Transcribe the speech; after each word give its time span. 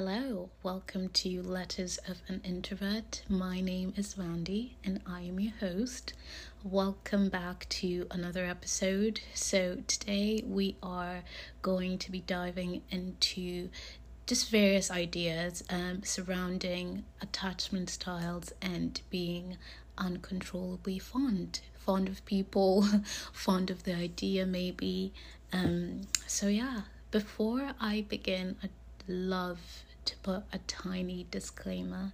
Hello, 0.00 0.48
welcome 0.62 1.08
to 1.08 1.42
Letters 1.42 1.98
of 2.06 2.22
an 2.28 2.40
Introvert. 2.44 3.24
My 3.28 3.60
name 3.60 3.92
is 3.96 4.16
Mandy 4.16 4.76
and 4.84 5.00
I 5.04 5.22
am 5.22 5.40
your 5.40 5.54
host. 5.58 6.12
Welcome 6.62 7.30
back 7.30 7.68
to 7.70 8.06
another 8.12 8.44
episode. 8.44 9.18
So, 9.34 9.78
today 9.88 10.44
we 10.46 10.76
are 10.84 11.24
going 11.62 11.98
to 11.98 12.12
be 12.12 12.20
diving 12.20 12.82
into 12.92 13.70
just 14.28 14.50
various 14.50 14.88
ideas 14.88 15.64
um, 15.68 16.04
surrounding 16.04 17.04
attachment 17.20 17.90
styles 17.90 18.52
and 18.62 19.00
being 19.10 19.56
uncontrollably 19.98 21.00
fond. 21.00 21.58
Fond 21.76 22.08
of 22.08 22.24
people, 22.24 22.86
fond 23.32 23.68
of 23.68 23.82
the 23.82 23.96
idea, 23.96 24.46
maybe. 24.46 25.12
Um, 25.52 26.02
so, 26.28 26.46
yeah, 26.46 26.82
before 27.10 27.72
I 27.80 28.06
begin, 28.08 28.54
I'd 28.62 28.70
love 29.08 29.58
to 30.08 30.16
put 30.18 30.42
a 30.52 30.58
tiny 30.66 31.26
disclaimer. 31.30 32.12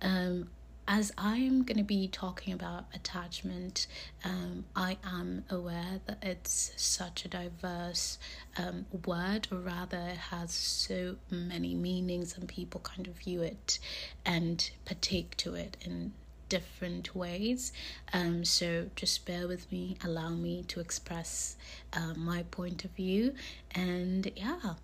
Um, 0.00 0.48
as 0.86 1.12
I'm 1.16 1.62
going 1.62 1.78
to 1.78 1.84
be 1.98 2.08
talking 2.08 2.52
about 2.52 2.84
attachment, 2.94 3.86
um, 4.22 4.64
I 4.76 4.98
am 5.02 5.44
aware 5.48 6.00
that 6.06 6.18
it's 6.22 6.72
such 6.76 7.24
a 7.24 7.28
diverse 7.28 8.18
um, 8.58 8.84
word, 9.06 9.48
or 9.50 9.58
rather, 9.58 9.96
it 9.96 10.18
has 10.30 10.52
so 10.52 11.16
many 11.30 11.74
meanings, 11.74 12.36
and 12.36 12.46
people 12.46 12.80
kind 12.80 13.06
of 13.06 13.14
view 13.14 13.40
it 13.40 13.78
and 14.26 14.70
partake 14.84 15.36
to 15.38 15.54
it 15.54 15.76
in 15.80 16.12
different 16.50 17.16
ways. 17.16 17.72
Um, 18.12 18.44
so 18.44 18.90
just 18.94 19.24
bear 19.24 19.48
with 19.48 19.70
me, 19.72 19.96
allow 20.04 20.30
me 20.30 20.64
to 20.68 20.80
express 20.80 21.56
uh, 21.94 22.12
my 22.14 22.42
point 22.50 22.84
of 22.84 22.90
view, 22.90 23.34
and 23.74 24.30
yeah. 24.36 24.74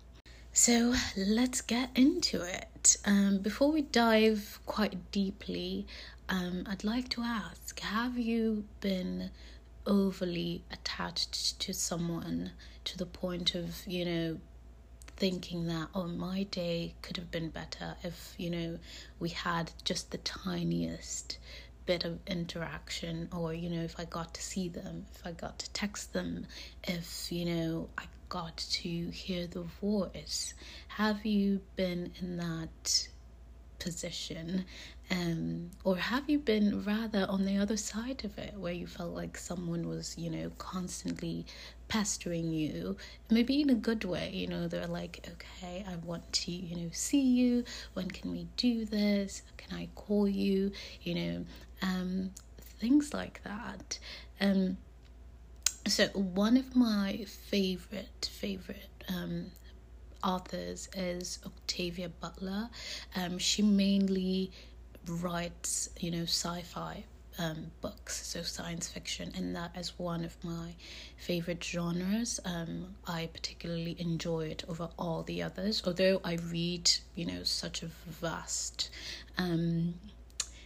So 0.53 0.93
let's 1.15 1.61
get 1.61 1.91
into 1.95 2.41
it. 2.41 2.97
Um, 3.05 3.37
before 3.37 3.71
we 3.71 3.83
dive 3.83 4.59
quite 4.65 5.09
deeply, 5.11 5.87
um, 6.27 6.65
I'd 6.69 6.83
like 6.83 7.07
to 7.09 7.21
ask 7.21 7.79
Have 7.79 8.17
you 8.17 8.65
been 8.81 9.31
overly 9.85 10.63
attached 10.69 11.57
to 11.61 11.73
someone 11.73 12.51
to 12.83 12.97
the 12.97 13.05
point 13.05 13.55
of, 13.55 13.87
you 13.87 14.03
know, 14.03 14.39
thinking 15.15 15.67
that, 15.67 15.87
oh, 15.95 16.07
my 16.07 16.43
day 16.43 16.95
could 17.01 17.15
have 17.15 17.31
been 17.31 17.49
better 17.49 17.95
if, 18.03 18.33
you 18.37 18.49
know, 18.49 18.77
we 19.19 19.29
had 19.29 19.71
just 19.85 20.11
the 20.11 20.17
tiniest 20.17 21.37
bit 21.85 22.03
of 22.03 22.19
interaction 22.27 23.27
or 23.33 23.55
you 23.55 23.67
know 23.67 23.81
if 23.81 23.99
i 23.99 24.05
got 24.05 24.35
to 24.35 24.41
see 24.41 24.69
them 24.69 25.03
if 25.15 25.25
i 25.25 25.31
got 25.31 25.57
to 25.57 25.69
text 25.71 26.13
them 26.13 26.45
if 26.83 27.31
you 27.31 27.43
know 27.43 27.89
i 27.97 28.03
got 28.31 28.55
to 28.55 29.09
hear 29.09 29.45
the 29.45 29.63
voice. 29.81 30.53
Have 30.87 31.25
you 31.25 31.59
been 31.75 32.13
in 32.21 32.37
that 32.37 33.09
position? 33.77 34.63
Um, 35.09 35.69
or 35.83 35.97
have 35.97 36.29
you 36.29 36.39
been 36.39 36.81
rather 36.85 37.25
on 37.27 37.43
the 37.43 37.57
other 37.57 37.75
side 37.75 38.23
of 38.23 38.37
it 38.37 38.53
where 38.55 38.71
you 38.71 38.87
felt 38.87 39.13
like 39.13 39.37
someone 39.37 39.85
was 39.89 40.17
you 40.17 40.29
know 40.29 40.49
constantly 40.57 41.45
pestering 41.89 42.53
you? 42.53 42.95
Maybe 43.29 43.59
in 43.59 43.69
a 43.69 43.75
good 43.75 44.05
way 44.05 44.31
you 44.33 44.47
know 44.47 44.69
they're 44.69 44.87
like 44.87 45.27
okay 45.33 45.83
i 45.85 45.95
want 45.97 46.31
to 46.31 46.51
you 46.53 46.77
know 46.77 46.89
see 46.93 47.21
you. 47.21 47.65
When 47.95 48.09
can 48.09 48.31
we 48.31 48.47
do 48.55 48.85
this? 48.85 49.41
Can 49.57 49.77
i 49.77 49.89
call 49.95 50.25
you? 50.25 50.71
You 51.01 51.15
know 51.15 51.45
um, 51.81 52.31
things 52.79 53.13
like 53.13 53.41
that. 53.43 53.99
Um, 54.39 54.77
so 55.87 56.07
one 56.07 56.57
of 56.57 56.75
my 56.75 57.25
favorite 57.25 58.29
favorite 58.31 59.03
um, 59.09 59.47
authors 60.23 60.89
is 60.95 61.39
Octavia 61.45 62.09
Butler. 62.09 62.69
Um, 63.15 63.37
she 63.37 63.61
mainly 63.61 64.51
writes, 65.07 65.89
you 65.99 66.11
know, 66.11 66.23
sci-fi 66.23 67.03
um, 67.39 67.71
books, 67.81 68.25
so 68.27 68.43
science 68.43 68.87
fiction, 68.87 69.31
and 69.35 69.55
that 69.55 69.75
is 69.75 69.97
one 69.97 70.23
of 70.23 70.35
my 70.43 70.75
favorite 71.17 71.63
genres. 71.63 72.39
Um, 72.45 72.95
I 73.07 73.29
particularly 73.33 73.95
enjoy 73.99 74.47
it 74.47 74.63
over 74.67 74.89
all 74.99 75.23
the 75.23 75.41
others, 75.41 75.81
although 75.85 76.21
I 76.23 76.33
read, 76.35 76.91
you 77.15 77.25
know, 77.25 77.43
such 77.43 77.83
a 77.83 77.87
vast 78.07 78.89
um, 79.37 79.95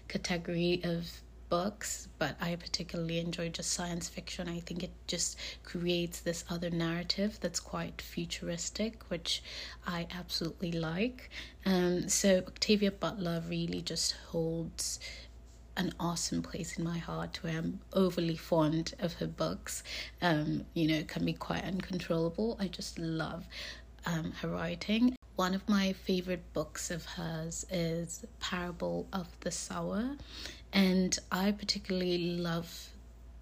category 0.08 0.82
of 0.84 1.10
books, 1.50 2.08
but 2.18 2.36
I 2.42 2.56
particularly 2.56 3.20
enjoy 3.20 3.50
just 3.50 3.72
science 3.72 4.10
fiction. 4.10 4.50
I 4.50 4.60
think 4.60 4.84
it 4.84 4.92
just 5.08 5.38
creates 5.64 6.20
this 6.20 6.44
other 6.50 6.70
narrative 6.70 7.38
that's 7.42 7.60
quite 7.60 8.02
futuristic, 8.02 9.04
which 9.10 9.44
I 9.86 10.08
absolutely 10.18 10.72
like. 10.72 11.30
Um, 11.66 12.10
so 12.10 12.38
Octavia 12.48 12.92
Butler 12.92 13.44
really 13.48 13.82
just 13.82 14.14
holds 14.30 15.00
an 15.78 15.94
awesome 16.00 16.42
place 16.42 16.78
in 16.78 16.84
my 16.84 16.98
heart 16.98 17.40
where 17.42 17.58
I'm 17.58 17.82
overly 17.94 18.38
fond 18.38 18.94
of 19.00 19.14
her 19.16 19.28
books. 19.28 19.84
Um, 20.22 20.66
you 20.74 20.88
know, 20.88 21.04
can 21.04 21.26
be 21.26 21.34
quite 21.34 21.64
uncontrollable. 21.64 22.58
I 22.60 22.68
just 22.68 22.98
love 22.98 23.46
um, 24.06 24.32
her 24.42 24.50
writing. 24.50 25.16
One 25.36 25.54
of 25.54 25.68
my 25.68 25.92
favorite 25.92 26.54
books 26.54 26.90
of 26.92 27.04
hers 27.04 27.66
is 27.70 28.26
Parable 28.40 29.06
of 29.12 29.28
the 29.42 29.52
Sower, 29.52 30.16
and 30.76 31.18
I 31.32 31.54
particularly 31.54 32.18
love 32.18 32.90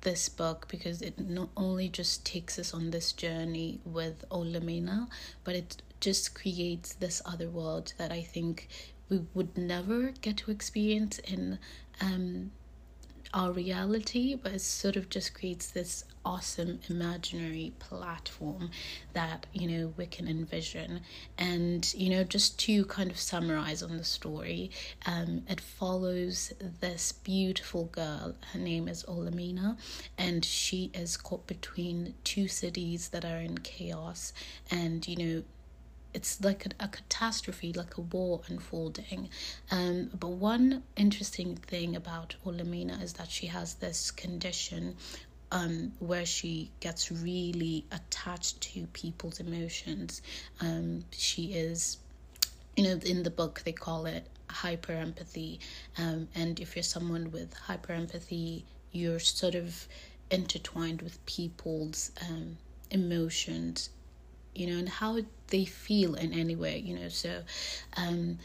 this 0.02 0.30
book 0.30 0.68
because 0.70 1.02
it 1.02 1.20
not 1.20 1.50
only 1.58 1.90
just 1.90 2.24
takes 2.24 2.60
us 2.60 2.74
on 2.76 2.92
this 2.92 3.12
journey 3.12 3.80
with 3.84 4.24
Olamina, 4.30 5.08
but 5.44 5.56
it 5.56 5.82
just 6.00 6.36
creates 6.36 6.94
this 6.94 7.24
other 7.26 7.50
world 7.50 7.94
that 7.98 8.12
I 8.12 8.22
think 8.22 8.68
we 9.10 9.22
would 9.34 9.58
never 9.58 10.14
get 10.22 10.38
to 10.38 10.52
experience 10.52 11.18
in 11.20 11.58
um, 12.00 12.52
our 13.34 13.52
reality, 13.52 14.36
but 14.36 14.54
it 14.54 14.62
sort 14.62 14.96
of 14.96 15.10
just 15.10 15.34
creates 15.34 15.68
this 15.68 16.04
awesome 16.26 16.80
imaginary 16.90 17.74
platform 17.80 18.70
that 19.12 19.46
you 19.54 19.68
know 19.68 19.94
we 19.98 20.06
can 20.06 20.28
envision. 20.28 21.02
And 21.38 21.92
you 21.96 22.10
know, 22.10 22.24
just 22.24 22.60
to 22.60 22.86
kind 22.86 23.10
of 23.10 23.20
summarize 23.20 23.82
on 23.84 23.98
the 23.98 24.04
story, 24.04 24.72
um, 25.06 25.44
it 25.50 25.60
follows 25.60 26.54
this 26.80 27.12
beautiful 27.12 27.86
girl. 27.86 28.36
Her 28.54 28.60
name 28.60 28.88
is 28.88 29.04
Olamina, 29.04 29.78
and 30.18 30.46
she 30.46 30.92
is 30.94 31.18
caught 31.18 31.48
between 31.48 32.14
two 32.24 32.48
cities 32.48 33.10
that 33.10 33.26
are 33.26 33.40
in 33.40 33.58
chaos, 33.60 34.34
and 34.70 35.08
you 35.08 35.16
know 35.16 35.44
it's 36.14 36.44
like 36.44 36.66
a, 36.66 36.84
a, 36.84 36.88
catastrophe, 36.88 37.74
like 37.74 37.98
a 37.98 38.02
war 38.02 38.42
unfolding. 38.48 39.30
Um, 39.72 40.10
but 40.18 40.30
one 40.30 40.84
interesting 40.96 41.56
thing 41.56 41.96
about 41.96 42.36
Olamina 42.46 43.02
is 43.02 43.14
that 43.14 43.30
she 43.32 43.48
has 43.48 43.76
this 43.76 44.12
condition 44.12 44.96
um, 45.52 45.92
where 46.00 46.26
she 46.26 46.72
gets 46.80 47.12
really 47.12 47.86
attached 47.92 48.62
to 48.62 48.88
people's 48.88 49.40
emotions. 49.40 50.22
Um, 50.62 51.04
she 51.12 51.54
is, 51.54 51.98
you 52.76 52.84
know, 52.84 53.00
in 53.06 53.24
the 53.24 53.30
book 53.30 53.62
they 53.64 53.72
call 53.72 54.06
it 54.06 54.28
hyper 54.50 54.94
empathy. 54.94 55.60
Um, 55.98 56.28
and 56.36 56.60
if 56.60 56.76
you're 56.76 56.84
someone 56.84 57.32
with 57.32 57.54
hyper 57.54 57.94
empathy, 57.94 58.66
you're 58.92 59.20
sort 59.20 59.56
of 59.56 59.88
intertwined 60.32 61.02
with 61.02 61.24
people's 61.26 62.12
um, 62.28 62.58
emotions 62.90 63.90
you 64.56 64.68
know, 64.68 64.78
and 64.78 64.90
how 64.90 65.20
they 65.48 65.66
feel 65.66 66.16
in 66.16 66.34
any 66.34 66.56
way, 66.56 66.80
you 66.80 66.98
know. 66.98 67.10
So, 67.10 67.44
um, 67.98 68.40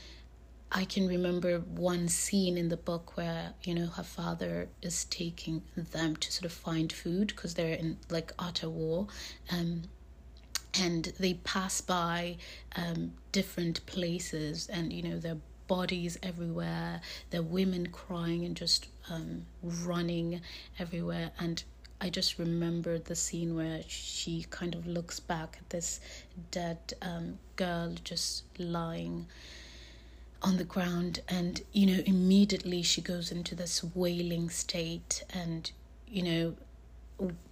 I 0.71 0.85
can 0.85 1.09
remember 1.09 1.61
one 1.61 2.09
scene 2.09 2.59
in 2.59 2.69
the 2.69 2.77
book 2.77 3.17
where 3.17 3.55
you 3.65 3.75
know 3.75 3.87
her 3.87 4.03
father 4.03 4.69
is 4.83 5.05
taking 5.05 5.63
them 5.77 6.17
to 6.17 6.33
sort 6.33 6.45
of 6.45 6.53
find 6.53 6.93
food 6.93 7.29
because 7.29 7.55
they're 7.55 7.75
in 7.75 7.97
like 8.11 8.33
utter 8.39 8.69
war, 8.69 9.07
um, 9.51 9.85
and 10.79 11.07
they 11.19 11.35
pass 11.35 11.81
by 11.81 12.37
um, 12.77 13.13
different 13.33 13.85
places, 13.87 14.69
and 14.69 14.93
you 14.93 15.03
know 15.03 15.19
their 15.19 15.39
bodies 15.69 16.19
everywhere, 16.23 17.01
their 17.31 17.43
women 17.43 17.89
crying 17.89 18.45
and 18.45 18.57
just 18.57 18.89
um, 19.11 19.47
running 19.63 20.41
everywhere, 20.79 21.31
and 21.39 21.65
I 22.01 22.11
just 22.11 22.39
remember 22.39 22.99
the 22.99 23.17
scene 23.17 23.57
where 23.57 23.83
she 23.89 24.47
kind 24.51 24.75
of 24.75 24.87
looks 24.87 25.19
back 25.19 25.59
at 25.61 25.71
this 25.71 26.01
dead 26.51 26.79
um, 27.03 27.39
girl 27.57 27.95
just 28.05 28.45
lying 28.59 29.27
on 30.41 30.57
the 30.57 30.65
ground, 30.65 31.21
and 31.29 31.63
you 31.73 31.87
know, 31.87 32.03
immediately 32.07 32.83
she 32.83 33.01
goes 33.01 33.33
into 33.33 33.57
this 33.57 33.83
wailing 33.95 34.49
state, 34.49 35.25
and 35.31 35.73
you 36.07 36.23
know, 36.23 36.55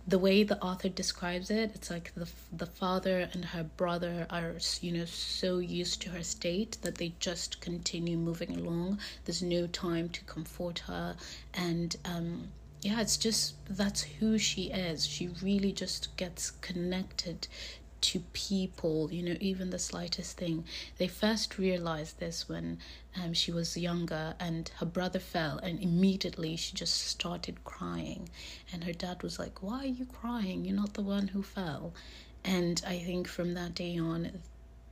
the 0.06 0.18
way 0.18 0.44
the 0.44 0.62
author 0.62 0.88
describes 0.88 1.50
it, 1.50 1.72
it's 1.74 1.90
like 1.90 2.14
the 2.14 2.28
the 2.52 2.66
father 2.66 3.28
and 3.32 3.44
her 3.46 3.64
brother 3.64 4.26
are 4.30 4.54
you 4.80 4.92
know 4.92 5.04
so 5.04 5.58
used 5.58 6.00
to 6.02 6.10
her 6.10 6.22
state 6.22 6.78
that 6.82 6.94
they 6.96 7.12
just 7.18 7.60
continue 7.60 8.16
moving 8.16 8.56
along. 8.56 9.00
There's 9.24 9.42
no 9.42 9.66
time 9.66 10.08
to 10.10 10.22
comfort 10.24 10.78
her, 10.86 11.16
and 11.54 11.96
um, 12.04 12.48
yeah, 12.86 13.00
it's 13.00 13.16
just 13.16 13.54
that's 13.68 14.02
who 14.02 14.38
she 14.38 14.70
is. 14.70 15.04
She 15.08 15.26
really 15.42 15.72
just 15.72 16.16
gets 16.16 16.52
connected 16.52 17.48
to 18.02 18.20
people, 18.32 19.12
you 19.12 19.24
know, 19.24 19.36
even 19.40 19.70
the 19.70 19.78
slightest 19.80 20.36
thing. 20.36 20.64
They 20.96 21.08
first 21.08 21.58
realized 21.58 22.20
this 22.20 22.48
when 22.48 22.78
um, 23.20 23.32
she 23.32 23.50
was 23.50 23.76
younger 23.76 24.34
and 24.38 24.70
her 24.78 24.86
brother 24.86 25.18
fell, 25.18 25.58
and 25.58 25.82
immediately 25.82 26.54
she 26.54 26.74
just 26.76 27.08
started 27.08 27.64
crying. 27.64 28.28
And 28.72 28.84
her 28.84 28.92
dad 28.92 29.24
was 29.24 29.36
like, 29.36 29.64
Why 29.64 29.80
are 29.80 29.86
you 30.00 30.06
crying? 30.06 30.64
You're 30.64 30.76
not 30.76 30.94
the 30.94 31.02
one 31.02 31.26
who 31.26 31.42
fell. 31.42 31.92
And 32.44 32.80
I 32.86 33.00
think 33.00 33.26
from 33.26 33.54
that 33.54 33.74
day 33.74 33.98
on, 33.98 34.30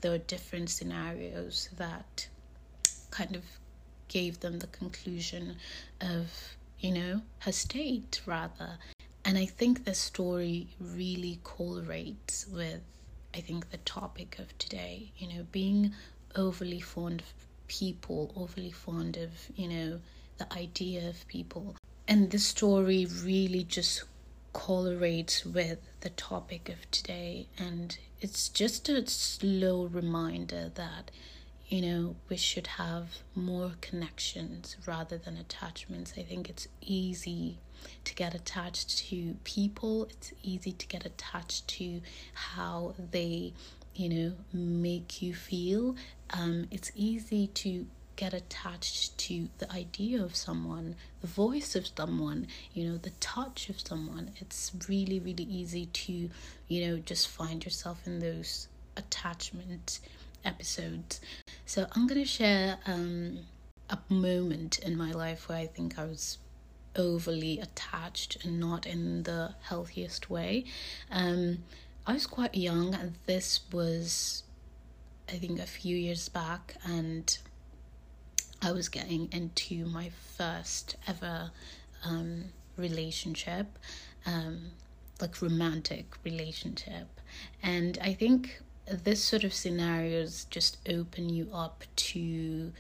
there 0.03 0.11
were 0.11 0.19
different 0.19 0.69
scenarios 0.69 1.69
that 1.77 2.27
kind 3.13 3.37
of 3.37 3.45
gave 4.09 4.41
them 4.41 4.59
the 4.59 4.67
conclusion 4.67 5.59
of, 6.01 6.57
you 6.85 6.93
know, 6.93 7.23
her 7.39 7.53
state 7.53 8.21
rather. 8.27 8.77
And 9.25 9.39
I 9.39 9.47
think 9.47 9.87
the 9.87 9.95
story 9.95 10.69
really 10.79 11.41
correlates 11.43 12.47
with, 12.47 12.83
I 13.35 13.41
think, 13.41 13.71
the 13.71 13.79
topic 13.79 14.39
of 14.39 14.57
today, 14.59 15.11
you 15.17 15.29
know, 15.29 15.47
being 15.51 15.95
overly 16.37 16.81
fond 16.81 17.23
of 17.23 17.33
people, 17.69 18.35
overly 18.37 18.71
fond 18.71 19.17
of, 19.17 19.31
you 19.57 19.67
know, 19.67 20.01
the 20.37 20.53
idea 20.53 21.09
of 21.09 21.27
people. 21.27 21.75
And 22.07 22.31
the 22.31 22.39
story 22.39 23.07
really 23.23 23.65
just 23.65 24.05
correlates 24.53 25.47
with 25.47 25.79
the 26.01 26.11
topic 26.11 26.69
of 26.69 26.91
today. 26.91 27.49
And 27.57 27.97
it's 28.21 28.51
just 28.51 28.91
a 28.91 29.07
slow 29.07 29.87
reminder 29.87 30.71
that 30.75 31.11
you 31.75 31.83
know, 31.83 32.15
we 32.29 32.37
should 32.37 32.69
have 32.69 33.09
more 33.35 33.73
connections 33.81 34.77
rather 34.87 35.19
than 35.19 35.37
attachments. 35.37 36.15
I 36.17 36.23
think 36.23 36.49
it's 36.49 36.69
easy 36.81 37.59
to 38.05 38.15
get 38.15 38.33
attached 38.33 38.99
to 39.09 39.35
people, 39.43 40.05
it's 40.05 40.33
easy 40.45 40.71
to 40.71 40.87
get 40.87 41.05
attached 41.05 41.67
to 41.67 42.01
how 42.33 42.95
they, 43.11 43.55
you 43.97 44.09
know, 44.09 44.33
make 44.53 45.21
you 45.21 45.35
feel. 45.35 45.97
Um, 46.31 46.69
it's 46.71 46.93
easy 46.95 47.49
to 47.49 47.87
get 48.15 48.33
attached 48.33 49.19
to 49.19 49.49
the 49.59 49.69
idea 49.73 50.23
of 50.23 50.37
someone, 50.37 50.95
the 51.23 51.27
voice 51.27 51.75
of 51.75 51.89
someone, 51.89 52.47
you 52.73 52.89
know, 52.89 52.99
the 52.99 53.11
touch 53.19 53.69
of 53.69 53.81
someone. 53.81 54.31
It's 54.41 54.71
really, 54.89 55.19
really 55.19 55.49
easy 55.51 55.87
to, 55.87 56.31
you 56.69 56.87
know, 56.87 56.99
just 56.99 57.27
find 57.27 57.65
yourself 57.65 58.07
in 58.07 58.21
those 58.21 58.69
attachment 58.97 59.99
episodes. 60.45 61.21
So 61.67 61.87
I'm 61.93 62.07
going 62.07 62.21
to 62.21 62.29
share 62.29 62.79
um, 62.87 63.41
a 63.91 63.99
moment 64.09 64.79
in 64.79 64.97
my 64.97 65.13
life 65.13 65.49
where 65.49 65.59
I 65.59 65.67
think 65.67 65.99
I 65.99 66.05
was 66.05 66.39
overly 66.97 67.59
attached 67.59 68.45
and 68.45 68.61
not 68.61 68.87
in 68.87 69.25
the 69.25 69.55
healthiest 69.63 70.31
way. 70.31 70.65
Um, 71.11 71.59
I 72.07 72.13
was 72.15 72.27
quite 72.27 72.55
young, 72.55 72.95
and 72.95 73.15
this 73.27 73.61
was, 73.73 74.43
I 75.29 75.33
think, 75.33 75.59
a 75.59 75.67
few 75.67 75.97
years 75.97 76.29
back, 76.29 76.77
and 76.85 77.37
I 78.61 78.73
was 78.73 78.89
getting 78.89 79.29
into 79.33 79.87
my 79.87 80.11
first 80.37 80.97
ever 81.07 81.51
um, 82.05 82.45
relationship, 82.77 83.79
um, 84.27 84.71
like 85.21 85.41
romantic 85.41 86.15
relationship. 86.25 87.09
And 87.63 87.99
I 88.03 88.13
think 88.13 88.61
this 88.87 89.23
sort 89.23 89.45
of 89.45 89.55
scenarios 89.55 90.47
just 90.51 90.77
open 90.89 91.29
you 91.29 91.49
up 91.53 91.85
to 91.97 92.73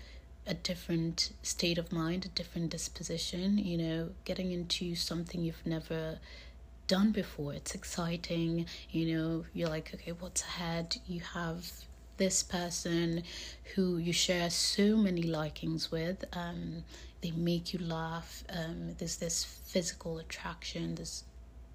a 0.46 0.54
different 0.54 1.32
state 1.42 1.78
of 1.78 1.92
mind, 1.92 2.26
a 2.26 2.28
different 2.28 2.70
disposition, 2.70 3.56
you 3.56 3.78
know, 3.78 4.10
getting 4.24 4.52
into 4.52 4.94
something 4.94 5.42
you've 5.42 5.64
never 5.64 6.18
done 6.86 7.12
before. 7.12 7.54
It's 7.54 7.74
exciting, 7.74 8.66
you 8.90 9.16
know, 9.16 9.44
you're 9.54 9.70
like, 9.70 9.92
okay, 9.94 10.12
what's 10.12 10.42
ahead? 10.42 10.96
You 11.06 11.20
have 11.32 11.70
this 12.16 12.42
person 12.42 13.22
who 13.74 13.96
you 13.96 14.12
share 14.12 14.50
so 14.50 14.96
many 14.96 15.22
likings 15.22 15.90
with. 15.90 16.24
Um, 16.34 16.84
they 17.22 17.30
make 17.30 17.72
you 17.72 17.80
laugh. 17.80 18.44
Um, 18.50 18.94
there's 18.98 19.16
this 19.16 19.44
physical 19.44 20.18
attraction, 20.18 20.94
this 20.94 21.24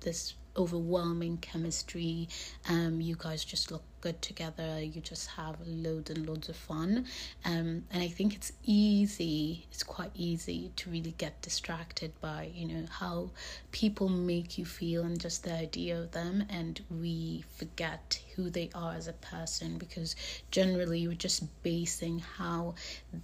this 0.01 0.35
overwhelming 0.55 1.37
chemistry. 1.37 2.29
Um, 2.69 3.01
you 3.01 3.15
guys 3.17 3.43
just 3.43 3.71
look 3.71 3.83
good 4.01 4.21
together. 4.21 4.81
You 4.81 5.01
just 5.01 5.27
have 5.31 5.55
loads 5.65 6.09
and 6.09 6.27
loads 6.27 6.49
of 6.49 6.55
fun. 6.55 7.05
Um, 7.45 7.83
and 7.91 8.03
I 8.03 8.07
think 8.07 8.35
it's 8.35 8.51
easy. 8.63 9.67
It's 9.71 9.83
quite 9.83 10.11
easy 10.15 10.71
to 10.77 10.89
really 10.89 11.13
get 11.17 11.41
distracted 11.41 12.11
by 12.21 12.51
you 12.53 12.67
know 12.67 12.85
how 12.89 13.31
people 13.71 14.09
make 14.09 14.57
you 14.57 14.65
feel 14.65 15.03
and 15.03 15.19
just 15.19 15.43
the 15.43 15.53
idea 15.53 15.99
of 15.99 16.11
them, 16.11 16.45
and 16.49 16.81
we 16.89 17.43
forget 17.57 18.21
who 18.35 18.49
they 18.49 18.69
are 18.73 18.93
as 18.93 19.07
a 19.07 19.13
person 19.13 19.77
because 19.77 20.15
generally 20.51 21.07
we're 21.07 21.13
just 21.13 21.43
basing 21.63 22.19
how 22.19 22.75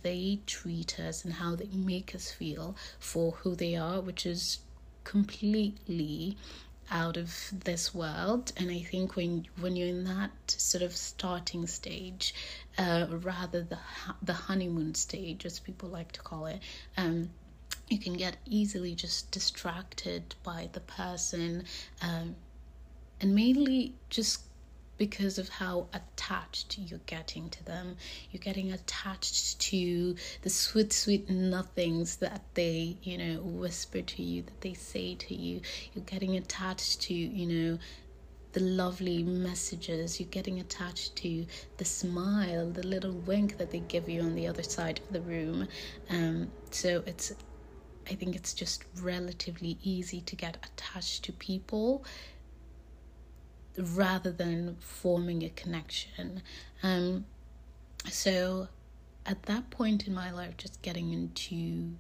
they 0.03 0.39
treat 0.45 0.99
us 0.99 1.23
and 1.23 1.33
how 1.33 1.55
they 1.55 1.69
make 1.73 2.13
us 2.13 2.31
feel 2.31 2.75
for 2.99 3.31
who 3.31 3.55
they 3.55 3.75
are, 3.75 4.01
which 4.01 4.25
is 4.25 4.59
completely 5.05 6.35
out 6.91 7.17
of 7.17 7.33
this 7.51 7.93
world. 7.93 8.51
And 8.57 8.69
i 8.71 8.79
think 8.79 9.15
when 9.15 9.45
when 9.59 9.75
you're 9.75 9.87
in 9.87 10.03
that 10.05 10.31
sort 10.47 10.83
of 10.83 10.95
starting 10.95 11.67
stage 11.67 12.33
uh, 12.77 13.07
rather 13.09 13.63
the 13.63 13.79
the 14.21 14.33
honeymoon 14.33 14.95
stage 14.95 15.45
as 15.45 15.59
people 15.59 15.89
like 15.89 16.11
to 16.13 16.21
call 16.21 16.45
it 16.45 16.59
um, 16.97 17.29
you 17.87 17.99
can 17.99 18.13
get 18.13 18.37
easily 18.45 18.95
just 18.95 19.31
distracted 19.31 20.35
by 20.43 20.69
the 20.73 20.79
person 20.79 21.63
um, 22.01 22.35
and 23.21 23.35
mainly 23.35 23.93
just 24.09 24.44
because 24.97 25.37
of 25.37 25.49
how 25.49 25.87
attached 25.93 26.77
you're 26.77 26.99
getting 27.05 27.49
to 27.49 27.65
them. 27.65 27.97
You're 28.31 28.41
getting 28.41 28.71
attached 28.71 29.59
to 29.59 30.15
the 30.41 30.49
sweet, 30.49 30.93
sweet 30.93 31.29
nothings 31.29 32.17
that 32.17 32.41
they, 32.53 32.97
you 33.03 33.17
know, 33.17 33.41
whisper 33.41 34.01
to 34.01 34.23
you, 34.23 34.43
that 34.43 34.61
they 34.61 34.73
say 34.73 35.15
to 35.15 35.35
you. 35.35 35.61
You're 35.93 36.05
getting 36.05 36.37
attached 36.37 37.01
to, 37.03 37.13
you 37.13 37.45
know, 37.45 37.79
the 38.53 38.61
lovely 38.61 39.21
messages. 39.21 40.19
You're 40.19 40.29
getting 40.29 40.59
attached 40.61 41.17
to 41.17 41.45
the 41.77 41.85
smile, 41.85 42.69
the 42.71 42.87
little 42.87 43.11
wink 43.11 43.57
that 43.57 43.71
they 43.71 43.79
give 43.79 44.07
you 44.07 44.21
on 44.21 44.33
the 44.33 44.47
other 44.47 44.63
side 44.63 44.99
of 44.99 45.11
the 45.11 45.21
room. 45.21 45.67
Um, 46.09 46.51
so 46.71 47.03
it's, 47.05 47.33
I 48.09 48.13
think 48.15 48.35
it's 48.35 48.53
just 48.53 48.85
relatively 49.01 49.77
easy 49.83 50.21
to 50.21 50.35
get 50.37 50.57
attached 50.63 51.25
to 51.25 51.33
people 51.33 52.05
rather 53.77 54.31
than 54.31 54.77
forming 54.79 55.43
a 55.43 55.49
connection. 55.49 56.41
Um, 56.83 57.25
so 58.09 58.67
at 59.25 59.43
that 59.43 59.69
point 59.69 60.07
in 60.07 60.13
my 60.13 60.31
life, 60.31 60.57
just 60.57 60.81
getting 60.81 61.11
into 61.11 61.95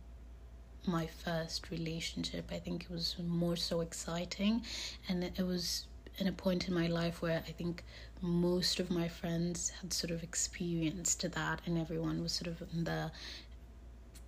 my 0.87 1.07
first 1.07 1.71
relationship, 1.71 2.49
I 2.51 2.59
think 2.59 2.83
it 2.83 2.91
was 2.91 3.15
more 3.19 3.55
so 3.55 3.81
exciting, 3.81 4.61
and 5.09 5.23
it 5.23 5.39
was 5.39 5.85
in 6.17 6.27
a 6.27 6.31
point 6.31 6.67
in 6.67 6.73
my 6.73 6.87
life 6.87 7.21
where 7.21 7.43
I 7.47 7.51
think 7.51 7.83
most 8.21 8.79
of 8.79 8.89
my 8.89 9.07
friends 9.07 9.71
had 9.81 9.91
sort 9.91 10.11
of 10.11 10.23
experienced 10.23 11.29
that, 11.29 11.61
and 11.65 11.77
everyone 11.77 12.21
was 12.21 12.33
sort 12.33 12.47
of 12.47 12.61
in 12.73 12.83
the 12.83 13.11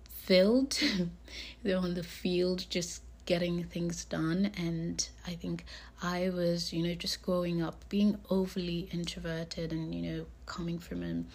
field, 0.06 0.78
they're 1.62 1.78
on 1.78 1.94
the 1.94 2.02
field, 2.02 2.66
just 2.68 3.02
getting 3.28 3.62
things 3.64 4.06
done. 4.06 4.50
And 4.56 5.06
i 5.26 5.34
think 5.34 5.64
i 6.02 6.30
was 6.30 6.72
you 6.72 6.82
know 6.82 6.94
just 6.94 7.20
growing 7.22 7.60
up 7.62 7.76
being 7.90 8.16
overly 8.30 8.88
introverted 8.98 9.70
and 9.70 9.94
you 9.94 10.02
know 10.10 10.26
coming 10.46 10.78
from 10.78 11.02
an 11.02 11.26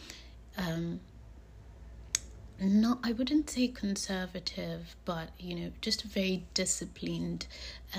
um 0.58 1.00
not 2.60 2.98
i 3.04 3.12
wouldn't 3.12 3.50
say 3.50 3.68
conservative 3.68 4.96
but 5.06 5.30
you 5.38 5.54
know 5.56 5.70
just 5.82 6.04
a 6.04 6.08
very 6.08 6.44
disciplined 6.54 7.46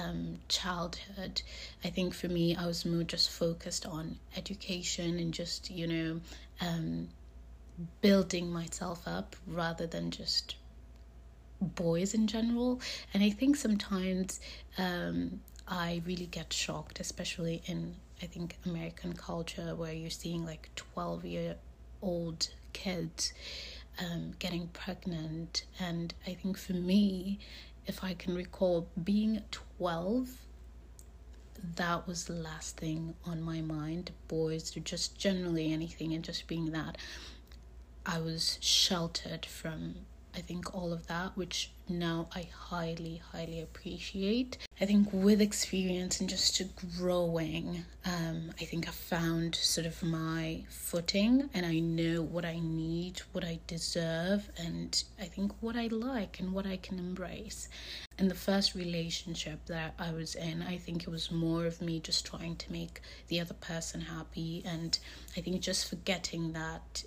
um 0.02 0.38
childhood. 0.48 1.42
I 1.84 1.90
think 1.90 2.14
for 2.14 2.28
me 2.28 2.56
i 2.56 2.66
was 2.66 2.84
more 2.84 3.04
just 3.04 3.30
focused 3.30 3.86
on 3.86 4.18
education 4.36 5.18
and 5.22 5.32
just 5.32 5.70
you 5.70 5.86
know 5.86 6.20
um 6.60 7.08
building 8.00 8.52
myself 8.52 9.06
up 9.06 9.36
rather 9.46 9.86
than 9.86 10.10
just 10.10 10.56
boys 11.64 12.14
in 12.14 12.26
general. 12.26 12.80
And 13.12 13.22
I 13.22 13.30
think 13.30 13.56
sometimes 13.56 14.40
um, 14.78 15.40
I 15.66 16.02
really 16.06 16.26
get 16.26 16.52
shocked, 16.52 17.00
especially 17.00 17.62
in 17.66 17.96
I 18.22 18.26
think 18.26 18.56
American 18.64 19.12
culture, 19.12 19.74
where 19.74 19.92
you're 19.92 20.10
seeing 20.10 20.44
like 20.46 20.70
twelve 20.76 21.24
year 21.24 21.56
old 22.00 22.48
kids 22.72 23.32
um, 23.98 24.32
getting 24.38 24.68
pregnant. 24.68 25.64
And 25.78 26.14
I 26.26 26.34
think 26.34 26.58
for 26.58 26.72
me, 26.74 27.38
if 27.86 28.04
I 28.04 28.14
can 28.14 28.34
recall 28.34 28.88
being 29.02 29.42
twelve 29.50 30.28
that 31.76 32.06
was 32.06 32.24
the 32.24 32.32
last 32.32 32.76
thing 32.76 33.14
on 33.24 33.40
my 33.40 33.60
mind 33.60 34.10
boys 34.28 34.70
just 34.70 35.18
generally 35.18 35.72
anything 35.72 36.12
and 36.12 36.24
just 36.24 36.46
being 36.46 36.72
that 36.72 36.98
i 38.04 38.18
was 38.18 38.58
sheltered 38.60 39.46
from 39.46 39.94
I 40.34 40.40
think 40.40 40.74
all 40.74 40.92
of 40.92 41.06
that, 41.06 41.36
which 41.36 41.70
now 41.88 42.28
I 42.34 42.48
highly, 42.52 43.22
highly 43.32 43.60
appreciate. 43.60 44.58
I 44.80 44.86
think 44.86 45.08
with 45.12 45.40
experience 45.40 46.20
and 46.20 46.28
just 46.28 46.60
growing, 46.98 47.84
um, 48.04 48.52
I 48.60 48.64
think 48.64 48.88
I 48.88 48.90
found 48.90 49.54
sort 49.54 49.86
of 49.86 50.02
my 50.02 50.64
footing 50.68 51.48
and 51.54 51.64
I 51.64 51.78
know 51.78 52.22
what 52.22 52.44
I 52.44 52.58
need, 52.58 53.20
what 53.32 53.44
I 53.44 53.60
deserve, 53.66 54.50
and 54.58 55.02
I 55.20 55.24
think 55.26 55.52
what 55.60 55.76
I 55.76 55.86
like 55.88 56.40
and 56.40 56.52
what 56.52 56.66
I 56.66 56.78
can 56.78 56.98
embrace. 56.98 57.68
In 58.18 58.28
the 58.28 58.34
first 58.34 58.74
relationship 58.74 59.64
that 59.66 59.94
I 59.98 60.12
was 60.12 60.34
in, 60.34 60.62
I 60.62 60.78
think 60.78 61.02
it 61.02 61.10
was 61.10 61.30
more 61.30 61.66
of 61.66 61.80
me 61.80 62.00
just 62.00 62.26
trying 62.26 62.56
to 62.56 62.72
make 62.72 63.00
the 63.28 63.40
other 63.40 63.54
person 63.54 64.00
happy, 64.00 64.62
and 64.64 64.98
I 65.36 65.40
think 65.40 65.60
just 65.60 65.88
forgetting 65.88 66.52
that 66.52 67.04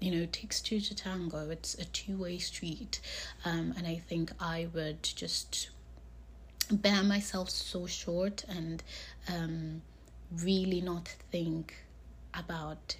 you 0.00 0.10
know, 0.10 0.22
it 0.22 0.32
takes 0.32 0.60
two 0.60 0.80
to 0.80 0.94
tango. 0.94 1.50
It's 1.50 1.74
a 1.74 1.84
two 1.84 2.16
way 2.16 2.38
street. 2.38 3.00
Um, 3.44 3.74
and 3.76 3.86
I 3.86 3.96
think 3.96 4.32
I 4.40 4.68
would 4.72 5.02
just 5.02 5.70
bear 6.70 7.02
myself 7.02 7.50
so 7.50 7.86
short 7.86 8.44
and 8.48 8.82
um, 9.32 9.82
really 10.42 10.80
not 10.80 11.08
think 11.30 11.74
about 12.34 12.96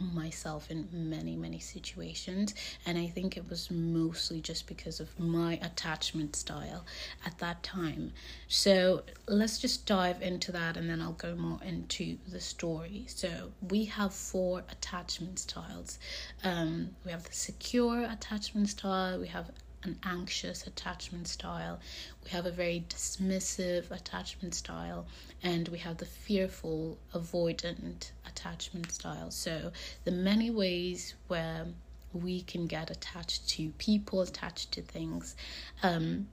myself 0.00 0.70
in 0.70 0.88
many 0.92 1.36
many 1.36 1.58
situations. 1.58 2.54
And 2.86 2.98
i 2.98 3.06
think 3.06 3.36
it 3.36 3.48
was 3.48 3.70
mostly 3.70 4.40
just 4.40 4.66
because 4.66 5.00
of 5.00 5.18
my 5.18 5.54
attachment 5.62 6.36
style 6.36 6.84
at 7.26 7.38
that 7.38 7.62
time. 7.62 8.12
So 8.48 9.02
let's 9.28 9.58
just 9.58 9.86
dive 9.86 10.22
into 10.22 10.52
that 10.52 10.76
and 10.76 10.88
then 10.88 11.00
i'll 11.02 11.12
go 11.12 11.34
more 11.34 11.60
into 11.64 12.16
the 12.28 12.40
story. 12.40 13.04
So 13.08 13.50
we 13.68 13.84
have 13.86 14.12
four 14.14 14.64
attachment 14.70 15.38
styles. 15.38 15.98
Um, 16.44 16.90
we 17.04 17.12
have 17.12 17.24
the 17.24 17.32
secure 17.32 18.02
attachment 18.04 18.68
style 18.70 19.20
we 19.20 19.28
have 19.28 19.50
an 19.82 19.98
anxious 20.04 20.66
attachment 20.66 21.26
style, 21.28 21.80
we 22.24 22.30
have 22.30 22.46
a 22.46 22.50
very 22.50 22.84
dismissive 22.88 23.90
attachment 23.90 24.54
style, 24.54 25.06
and 25.42 25.68
we 25.68 25.78
have 25.78 25.96
the 25.98 26.06
fearful, 26.06 26.98
avoidant 27.14 28.10
attachment 28.26 28.90
style. 28.92 29.30
So, 29.30 29.72
the 30.04 30.10
many 30.10 30.50
ways 30.50 31.14
where 31.28 31.66
we 32.12 32.42
can 32.42 32.66
get 32.66 32.90
attached 32.90 33.48
to 33.50 33.70
people, 33.78 34.22
attached 34.22 34.72
to 34.72 34.82
things. 34.82 35.36
Um, 35.82 36.28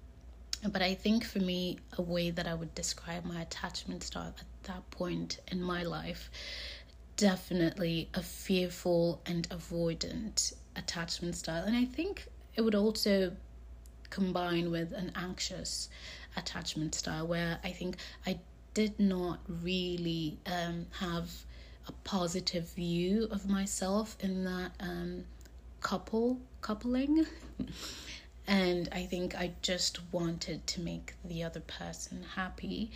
but 0.68 0.82
I 0.82 0.96
think 0.96 1.24
for 1.24 1.40
me, 1.40 1.78
a 1.98 2.02
way 2.02 2.32
that 2.32 2.48
I 2.48 2.54
would 2.54 2.74
describe 2.74 3.26
my 3.26 3.42
attachment 3.42 4.04
style 4.04 4.34
at 4.40 4.46
that 4.64 4.90
point 4.92 5.40
in 5.52 5.62
my 5.62 5.84
life, 5.84 6.32
definitely 7.16 8.10
a 8.14 8.22
fearful 8.22 9.22
and 9.26 9.48
avoidant 9.50 10.54
attachment 10.76 11.36
style. 11.36 11.64
And 11.64 11.76
I 11.76 11.86
think 11.86 12.28
it 12.58 12.62
would 12.62 12.76
also 12.76 13.32
combine 14.10 14.72
with 14.72 14.92
an 14.92 15.12
anxious 15.16 15.90
attachment 16.36 16.96
style 16.96 17.28
where 17.28 17.60
I 17.64 17.72
think 17.72 17.98
I 18.26 18.40
did 18.74 19.00
not 19.00 19.40
really 19.48 20.38
um, 20.46 20.88
have 21.00 21.30
a 21.88 21.92
positive 22.04 22.68
view 22.70 23.28
of 23.32 23.48
myself 23.48 24.18
in 24.20 24.44
that 24.44 24.72
um, 24.80 25.24
couple 25.82 26.40
coupling. 26.62 27.26
and 28.48 28.90
I 28.92 29.04
think 29.04 29.36
I 29.36 29.52
just 29.62 30.00
wanted 30.12 30.66
to 30.68 30.82
make 30.82 31.14
the 31.24 31.44
other 31.44 31.62
person 31.62 32.26
happy 32.36 32.92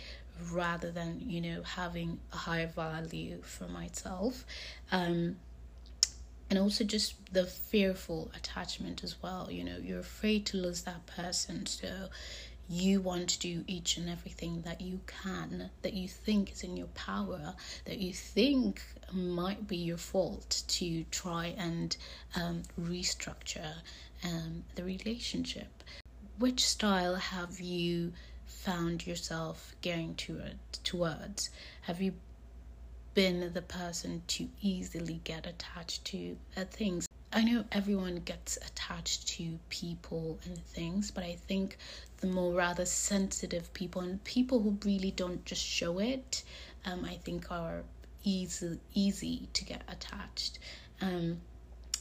rather 0.50 0.90
than, 0.90 1.22
you 1.26 1.40
know, 1.40 1.62
having 1.62 2.18
a 2.32 2.36
higher 2.36 2.66
value 2.66 3.40
for 3.42 3.68
myself. 3.68 4.44
Um, 4.90 5.36
and 6.52 6.58
also 6.58 6.84
just 6.84 7.14
the 7.32 7.46
fearful 7.46 8.30
attachment 8.36 9.02
as 9.02 9.16
well 9.22 9.48
you 9.50 9.64
know 9.64 9.78
you're 9.82 10.00
afraid 10.00 10.44
to 10.44 10.58
lose 10.58 10.82
that 10.82 11.06
person 11.06 11.64
so 11.64 11.88
you 12.68 13.00
want 13.00 13.26
to 13.26 13.38
do 13.38 13.64
each 13.66 13.96
and 13.96 14.06
everything 14.08 14.60
that 14.60 14.82
you 14.82 15.00
can 15.06 15.70
that 15.80 15.94
you 15.94 16.06
think 16.06 16.52
is 16.52 16.62
in 16.62 16.76
your 16.76 16.88
power 16.88 17.54
that 17.86 17.96
you 17.96 18.12
think 18.12 18.82
might 19.12 19.66
be 19.66 19.78
your 19.78 19.96
fault 19.96 20.62
to 20.68 21.04
try 21.04 21.54
and 21.56 21.96
um, 22.36 22.62
restructure 22.78 23.74
um, 24.24 24.64
the 24.74 24.84
relationship. 24.84 25.82
Which 26.38 26.66
style 26.66 27.16
have 27.16 27.60
you 27.60 28.12
found 28.46 29.06
yourself 29.06 29.74
going 29.82 30.14
toward, 30.14 30.58
towards? 30.84 31.50
Have 31.82 32.00
you 32.00 32.14
been 33.14 33.52
the 33.52 33.62
person 33.62 34.22
to 34.26 34.48
easily 34.60 35.20
get 35.24 35.46
attached 35.46 36.04
to 36.06 36.36
things. 36.70 37.06
I 37.32 37.42
know 37.44 37.64
everyone 37.72 38.16
gets 38.24 38.58
attached 38.58 39.28
to 39.28 39.58
people 39.70 40.38
and 40.44 40.58
things, 40.66 41.10
but 41.10 41.24
I 41.24 41.36
think 41.48 41.78
the 42.18 42.26
more 42.26 42.52
rather 42.52 42.84
sensitive 42.84 43.72
people 43.72 44.02
and 44.02 44.22
people 44.24 44.60
who 44.60 44.76
really 44.84 45.10
don't 45.10 45.44
just 45.44 45.64
show 45.64 45.98
it, 45.98 46.42
um, 46.84 47.04
I 47.04 47.14
think 47.14 47.50
are 47.50 47.82
easy 48.24 48.78
easy 48.94 49.48
to 49.54 49.64
get 49.64 49.82
attached. 49.88 50.58
Um, 51.00 51.40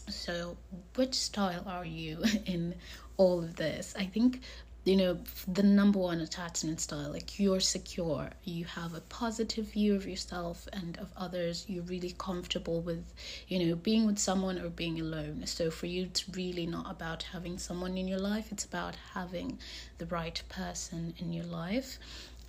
so, 0.10 0.58
which 0.96 1.15
style 1.15 1.63
are 1.65 1.86
you 1.86 2.24
in 2.46 2.75
all 3.18 3.39
of 3.39 3.56
this? 3.56 3.94
I 3.98 4.06
think 4.06 4.41
you 4.83 4.95
know 4.95 5.15
the 5.47 5.61
number 5.61 6.00
one 6.00 6.21
attachment 6.21 6.81
style 6.81 7.11
like 7.11 7.39
you're 7.39 7.59
secure. 7.59 8.31
You 8.43 8.65
have 8.65 8.95
a 8.95 9.01
positive 9.01 9.73
view 9.73 9.93
of 9.93 10.07
yourself 10.07 10.67
and 10.73 10.97
of 10.97 11.13
others. 11.15 11.65
You're 11.67 11.83
really 11.83 12.15
comfortable 12.17 12.81
with 12.81 13.13
you 13.47 13.59
know 13.59 13.75
being 13.75 14.07
with 14.07 14.17
someone 14.17 14.57
or 14.57 14.69
being 14.69 15.00
alone. 15.00 15.45
So 15.45 15.69
for 15.69 15.85
you 15.85 16.05
it's 16.05 16.27
really 16.29 16.65
not 16.65 16.89
about 16.89 17.21
having 17.21 17.59
someone 17.59 17.95
in 17.95 18.07
your 18.07 18.17
life. 18.17 18.51
It's 18.51 18.65
about 18.65 18.95
having 19.13 19.59
the 20.00 20.07
right 20.07 20.41
person 20.50 21.13
in 21.19 21.31
your 21.31 21.45
life. 21.45 22.00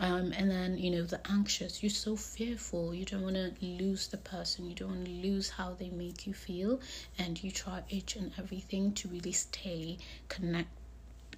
Um, 0.00 0.32
and 0.34 0.50
then 0.50 0.78
you 0.78 0.90
know 0.90 1.02
the 1.02 1.20
anxious. 1.30 1.82
You're 1.82 1.90
so 1.90 2.16
fearful. 2.16 2.94
You 2.94 3.04
don't 3.04 3.22
want 3.22 3.36
to 3.36 3.52
lose 3.60 4.08
the 4.08 4.16
person. 4.16 4.70
You 4.70 4.74
don't 4.74 4.88
want 4.88 5.04
to 5.04 5.10
lose 5.10 5.50
how 5.50 5.74
they 5.74 5.90
make 5.90 6.26
you 6.26 6.32
feel. 6.32 6.80
And 7.18 7.42
you 7.44 7.50
try 7.50 7.82
each 7.90 8.16
and 8.16 8.32
everything 8.38 8.92
to 8.94 9.08
really 9.08 9.32
stay 9.32 9.98
connected 10.30 10.81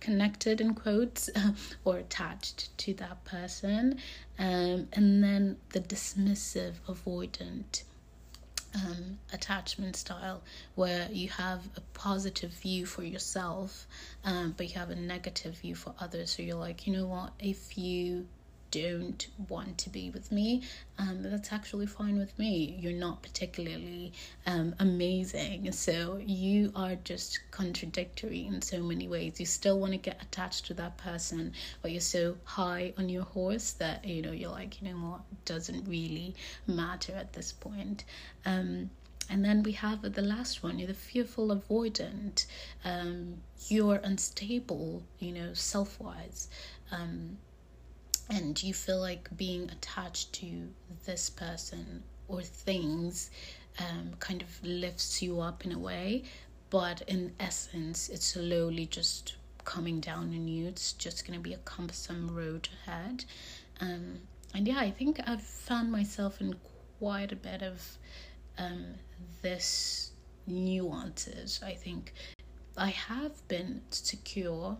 connected 0.05 0.61
in 0.61 0.75
quotes 0.75 1.31
or 1.85 1.97
attached 1.97 2.77
to 2.79 2.93
that 2.95 3.25
person. 3.25 3.99
Um, 4.39 4.89
and 4.93 5.25
then 5.25 5.57
the 5.71 5.81
dismissive 5.81 6.75
avoidant 6.89 7.85
um, 8.75 9.19
attachment 9.33 9.97
style 9.97 10.43
where 10.75 11.09
you 11.11 11.29
have 11.29 11.61
a 11.77 11.81
positive 11.93 12.51
view 12.51 12.85
for 12.87 13.05
yourself 13.05 13.87
um, 14.25 14.53
but 14.57 14.69
you 14.69 14.77
have 14.79 14.91
a 14.91 14.97
negative 14.97 15.55
view 15.59 15.75
for 15.77 15.95
others. 16.01 16.33
So 16.33 16.43
you're 16.43 16.57
like 16.57 16.87
you 16.87 16.93
know 16.93 17.07
what? 17.07 17.33
If 17.39 17.79
you 17.79 18.27
don't 18.75 19.29
want 19.49 19.79
to 19.79 19.89
be 19.89 20.11
with 20.11 20.33
me, 20.33 20.63
um, 20.99 21.23
that's 21.23 21.53
actually 21.53 21.87
fine 21.87 22.19
with 22.19 22.37
me. 22.39 22.77
You're 22.81 22.93
not 22.93 23.23
particularly 23.23 24.13
um, 24.47 24.75
amazing. 24.81 25.71
So 25.71 26.21
you 26.25 26.73
are 26.75 26.97
just 26.97 27.39
contradictory 27.53 28.47
in 28.47 28.61
so 28.63 28.83
many 28.83 29.07
ways. 29.07 29.39
You 29.39 29.47
still 29.47 29.79
want 29.79 29.93
to 29.93 29.99
get 29.99 30.21
attached 30.21 30.67
to 30.67 30.75
that 30.75 30.97
person, 30.97 31.53
but 31.83 31.93
you're 31.93 32.01
so 32.01 32.37
high 32.43 32.93
on 32.99 33.09
your 33.09 33.23
horse 33.23 33.73
that, 33.75 34.05
you 34.05 34.23
know, 34.23 34.33
you're 34.33 34.51
like, 34.51 34.83
you 34.83 34.89
know 34.89 34.97
what, 34.97 35.21
doesn't 35.45 35.89
really 35.89 36.35
matter 36.67 37.13
at 37.13 37.33
this 37.33 37.53
point. 37.53 38.05
Um, 38.45 38.91
and 39.31 39.45
then 39.45 39.63
we 39.63 39.73
have 39.73 40.03
the 40.03 40.23
last 40.23 40.63
one, 40.63 40.79
you're 40.79 40.89
the 40.89 40.95
fearful 40.95 41.49
avoidant. 41.49 42.45
Um, 42.85 43.39
you're 43.69 44.01
unstable, 44.03 45.03
you 45.19 45.33
know, 45.33 45.55
self 45.55 45.99
wise. 46.01 46.49
Um, 46.93 47.39
and 48.31 48.63
you 48.63 48.73
feel 48.73 49.01
like 49.01 49.29
being 49.37 49.71
attached 49.71 50.33
to 50.35 50.69
this 51.05 51.31
person 51.31 52.03
or 52.29 52.43
things 52.43 53.31
um, 53.79 54.13
kind 54.19 54.43
of 54.43 54.49
lifts 54.63 55.21
you 55.23 55.41
up 55.41 55.65
in 55.65 55.73
a 55.73 55.79
way, 55.79 56.23
but 56.71 57.03
in 57.03 57.33
essence, 57.39 58.09
it's 58.09 58.27
slowly 58.27 58.87
just 58.87 59.37
coming 59.65 60.01
down 60.01 60.31
on 60.35 60.49
you. 60.49 60.67
It's 60.67 60.93
just 60.93 61.27
going 61.27 61.39
to 61.39 61.43
be 61.43 61.55
a 61.55 61.59
cumbersome 61.59 62.35
road 62.35 62.69
ahead. 62.87 63.25
Um, 63.81 64.21
and 64.55 64.67
yeah, 64.67 64.79
I 64.79 64.91
think 64.91 65.21
I've 65.27 65.43
found 65.43 65.91
myself 65.91 66.41
in 66.41 66.55
quite 66.99 67.33
a 67.33 67.37
bit 67.37 67.63
of 67.63 67.99
um, 68.59 68.95
this 69.43 70.13
nuances. 70.47 71.61
I 71.65 71.75
think 71.75 72.13
I 72.77 72.89
have 72.89 73.47
been 73.49 73.83
secure 73.91 74.77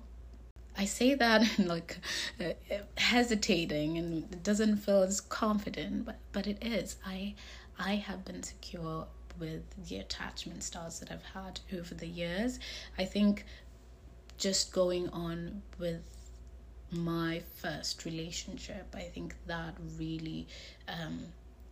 I 0.77 0.85
say 0.85 1.15
that 1.15 1.43
and 1.59 1.69
like 1.69 1.99
uh, 2.41 2.53
hesitating 2.97 3.99
and 3.99 4.25
it 4.33 4.43
doesn't 4.43 4.77
feel 4.79 5.03
as 5.03 5.21
confident, 5.21 6.07
but 6.07 6.19
but 6.33 6.47
it 6.47 6.63
is. 6.63 6.97
I 7.05 7.35
I 7.79 7.97
have 7.97 8.25
been 8.25 8.43
secure 8.43 9.07
with 9.39 9.63
the 9.89 9.97
attachment 9.97 10.63
styles 10.63 11.01
that 11.01 11.11
I've 11.11 11.25
had 11.35 11.61
over 11.77 11.95
the 11.95 12.07
years. 12.07 12.59
I 12.99 13.05
think 13.05 13.45
just 14.39 14.73
going 14.73 15.09
on 15.11 15.63
with 15.79 16.03
my 16.91 17.43
first 17.57 18.05
relationship, 18.05 18.95
I 18.95 19.03
think 19.03 19.35
that 19.47 19.75
really 19.99 20.47
um, 20.87 21.21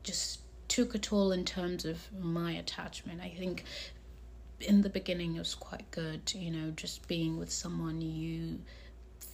just 0.02 0.40
took 0.68 0.94
a 0.94 0.98
toll 0.98 1.32
in 1.32 1.44
terms 1.44 1.84
of 1.84 2.00
my 2.20 2.52
attachment. 2.52 3.20
I 3.20 3.28
think 3.28 3.64
in 4.60 4.82
the 4.82 4.88
beginning 4.88 5.36
it 5.36 5.40
was 5.40 5.56
quite 5.56 5.90
good 5.90 6.32
you 6.34 6.48
know 6.48 6.70
just 6.70 7.08
being 7.08 7.36
with 7.36 7.50
someone 7.50 8.00
you 8.00 8.60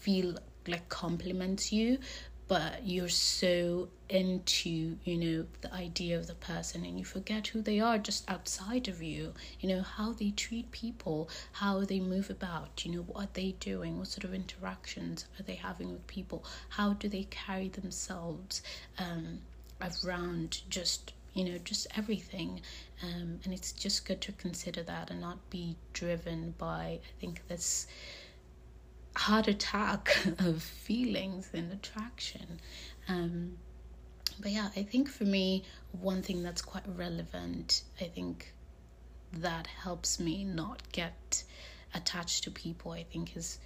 feel 0.00 0.36
like 0.66 0.88
compliments 0.88 1.72
you 1.72 1.98
but 2.46 2.86
you're 2.86 3.08
so 3.08 3.88
into 4.08 4.96
you 5.04 5.16
know 5.16 5.46
the 5.60 5.72
idea 5.74 6.16
of 6.18 6.26
the 6.26 6.34
person 6.34 6.84
and 6.84 6.98
you 6.98 7.04
forget 7.04 7.46
who 7.48 7.60
they 7.60 7.78
are 7.78 7.98
just 7.98 8.28
outside 8.30 8.88
of 8.88 9.02
you 9.02 9.34
you 9.60 9.68
know 9.68 9.82
how 9.82 10.12
they 10.12 10.30
treat 10.30 10.70
people 10.70 11.28
how 11.52 11.84
they 11.84 12.00
move 12.00 12.30
about 12.30 12.84
you 12.84 12.92
know 12.92 13.02
what 13.02 13.24
are 13.24 13.28
they 13.34 13.52
doing 13.60 13.98
what 13.98 14.08
sort 14.08 14.24
of 14.24 14.32
interactions 14.32 15.26
are 15.38 15.42
they 15.42 15.54
having 15.56 15.92
with 15.92 16.06
people 16.06 16.42
how 16.70 16.94
do 16.94 17.08
they 17.08 17.24
carry 17.24 17.68
themselves 17.68 18.62
um, 18.98 19.38
around 20.04 20.62
just 20.70 21.12
you 21.34 21.44
know 21.44 21.58
just 21.58 21.86
everything. 21.96 22.60
Um, 23.02 23.38
and 23.44 23.54
it's 23.54 23.70
just 23.70 24.04
good 24.04 24.20
to 24.22 24.32
consider 24.32 24.82
that 24.82 25.10
and 25.10 25.20
not 25.20 25.38
be 25.50 25.76
driven 25.92 26.54
by 26.58 26.98
i 27.00 27.20
think 27.20 27.46
this 27.46 27.86
heart 29.18 29.48
attack 29.48 30.16
of 30.38 30.62
feelings 30.62 31.50
and 31.52 31.72
attraction. 31.72 32.60
Um, 33.08 33.58
but 34.40 34.52
yeah, 34.52 34.68
I 34.76 34.84
think 34.84 35.08
for 35.08 35.24
me, 35.24 35.64
one 36.00 36.22
thing 36.22 36.42
that's 36.42 36.62
quite 36.62 36.84
relevant, 36.96 37.82
I 38.00 38.04
think 38.04 38.54
that 39.32 39.66
helps 39.66 40.20
me 40.20 40.44
not 40.44 40.82
get 40.92 41.42
attached 41.94 42.44
to 42.44 42.50
people, 42.52 42.92
I 42.92 43.02
think, 43.02 43.36
is 43.36 43.58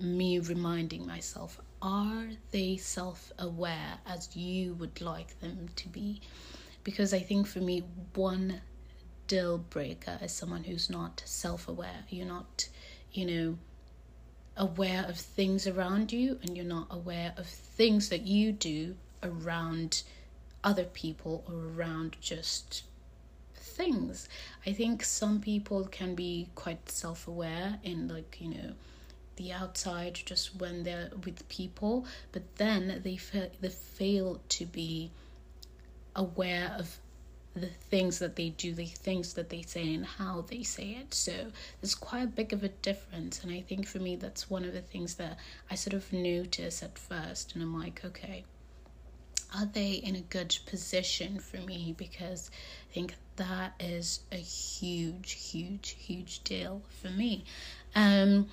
me 0.00 0.38
reminding 0.38 1.06
myself 1.06 1.60
are 1.82 2.28
they 2.50 2.76
self 2.76 3.32
aware 3.38 3.98
as 4.06 4.34
you 4.34 4.74
would 4.74 5.00
like 5.00 5.38
them 5.40 5.68
to 5.76 5.88
be? 5.88 6.20
Because 6.82 7.12
I 7.12 7.20
think 7.20 7.46
for 7.46 7.60
me, 7.60 7.84
one 8.14 8.62
deal 9.26 9.58
breaker 9.58 10.18
is 10.22 10.32
someone 10.32 10.64
who's 10.64 10.88
not 10.88 11.22
self 11.26 11.68
aware. 11.68 12.04
You're 12.08 12.26
not, 12.26 12.68
you 13.12 13.26
know, 13.26 13.58
aware 14.58 15.04
of 15.08 15.16
things 15.16 15.66
around 15.66 16.12
you 16.12 16.38
and 16.42 16.56
you're 16.56 16.66
not 16.66 16.88
aware 16.90 17.32
of 17.36 17.46
things 17.46 18.08
that 18.10 18.26
you 18.26 18.52
do 18.52 18.96
around 19.22 20.02
other 20.62 20.84
people 20.84 21.44
or 21.48 21.54
around 21.54 22.16
just 22.20 22.82
things. 23.54 24.28
I 24.66 24.72
think 24.72 25.04
some 25.04 25.40
people 25.40 25.84
can 25.86 26.14
be 26.14 26.48
quite 26.54 26.90
self 26.90 27.28
aware 27.28 27.78
in, 27.84 28.08
like, 28.08 28.38
you 28.40 28.48
know, 28.50 28.72
the 29.36 29.52
outside 29.52 30.20
just 30.26 30.56
when 30.56 30.82
they're 30.82 31.10
with 31.24 31.48
people, 31.48 32.04
but 32.32 32.42
then 32.56 33.00
they, 33.04 33.16
fa- 33.16 33.50
they 33.60 33.68
fail 33.68 34.40
to 34.48 34.66
be 34.66 35.12
aware 36.16 36.74
of 36.76 36.98
the 37.54 37.66
things 37.66 38.18
that 38.18 38.36
they 38.36 38.50
do, 38.50 38.74
the 38.74 38.86
things 38.86 39.34
that 39.34 39.50
they 39.50 39.62
say, 39.62 39.94
and 39.94 40.06
how 40.06 40.44
they 40.48 40.62
say 40.62 40.90
it. 41.00 41.14
So 41.14 41.32
there's 41.80 41.94
quite 41.94 42.24
a 42.24 42.26
big 42.26 42.52
of 42.52 42.62
a 42.62 42.68
difference. 42.68 43.42
And 43.42 43.52
I 43.52 43.60
think 43.60 43.86
for 43.86 43.98
me, 43.98 44.16
that's 44.16 44.50
one 44.50 44.64
of 44.64 44.72
the 44.72 44.80
things 44.80 45.14
that 45.14 45.38
I 45.70 45.74
sort 45.74 45.94
of 45.94 46.12
notice 46.12 46.82
at 46.82 46.98
first. 46.98 47.54
And 47.54 47.62
I'm 47.62 47.78
like, 47.78 48.04
okay, 48.04 48.44
are 49.56 49.66
they 49.66 49.92
in 49.92 50.14
a 50.14 50.20
good 50.20 50.56
position 50.66 51.38
for 51.38 51.58
me? 51.58 51.94
Because 51.96 52.50
I 52.90 52.94
think 52.94 53.14
that 53.36 53.74
is 53.80 54.20
a 54.30 54.36
huge, 54.36 55.32
huge, 55.32 55.96
huge 55.98 56.44
deal 56.44 56.82
for 57.00 57.08
me. 57.08 57.44
Um, 57.94 58.48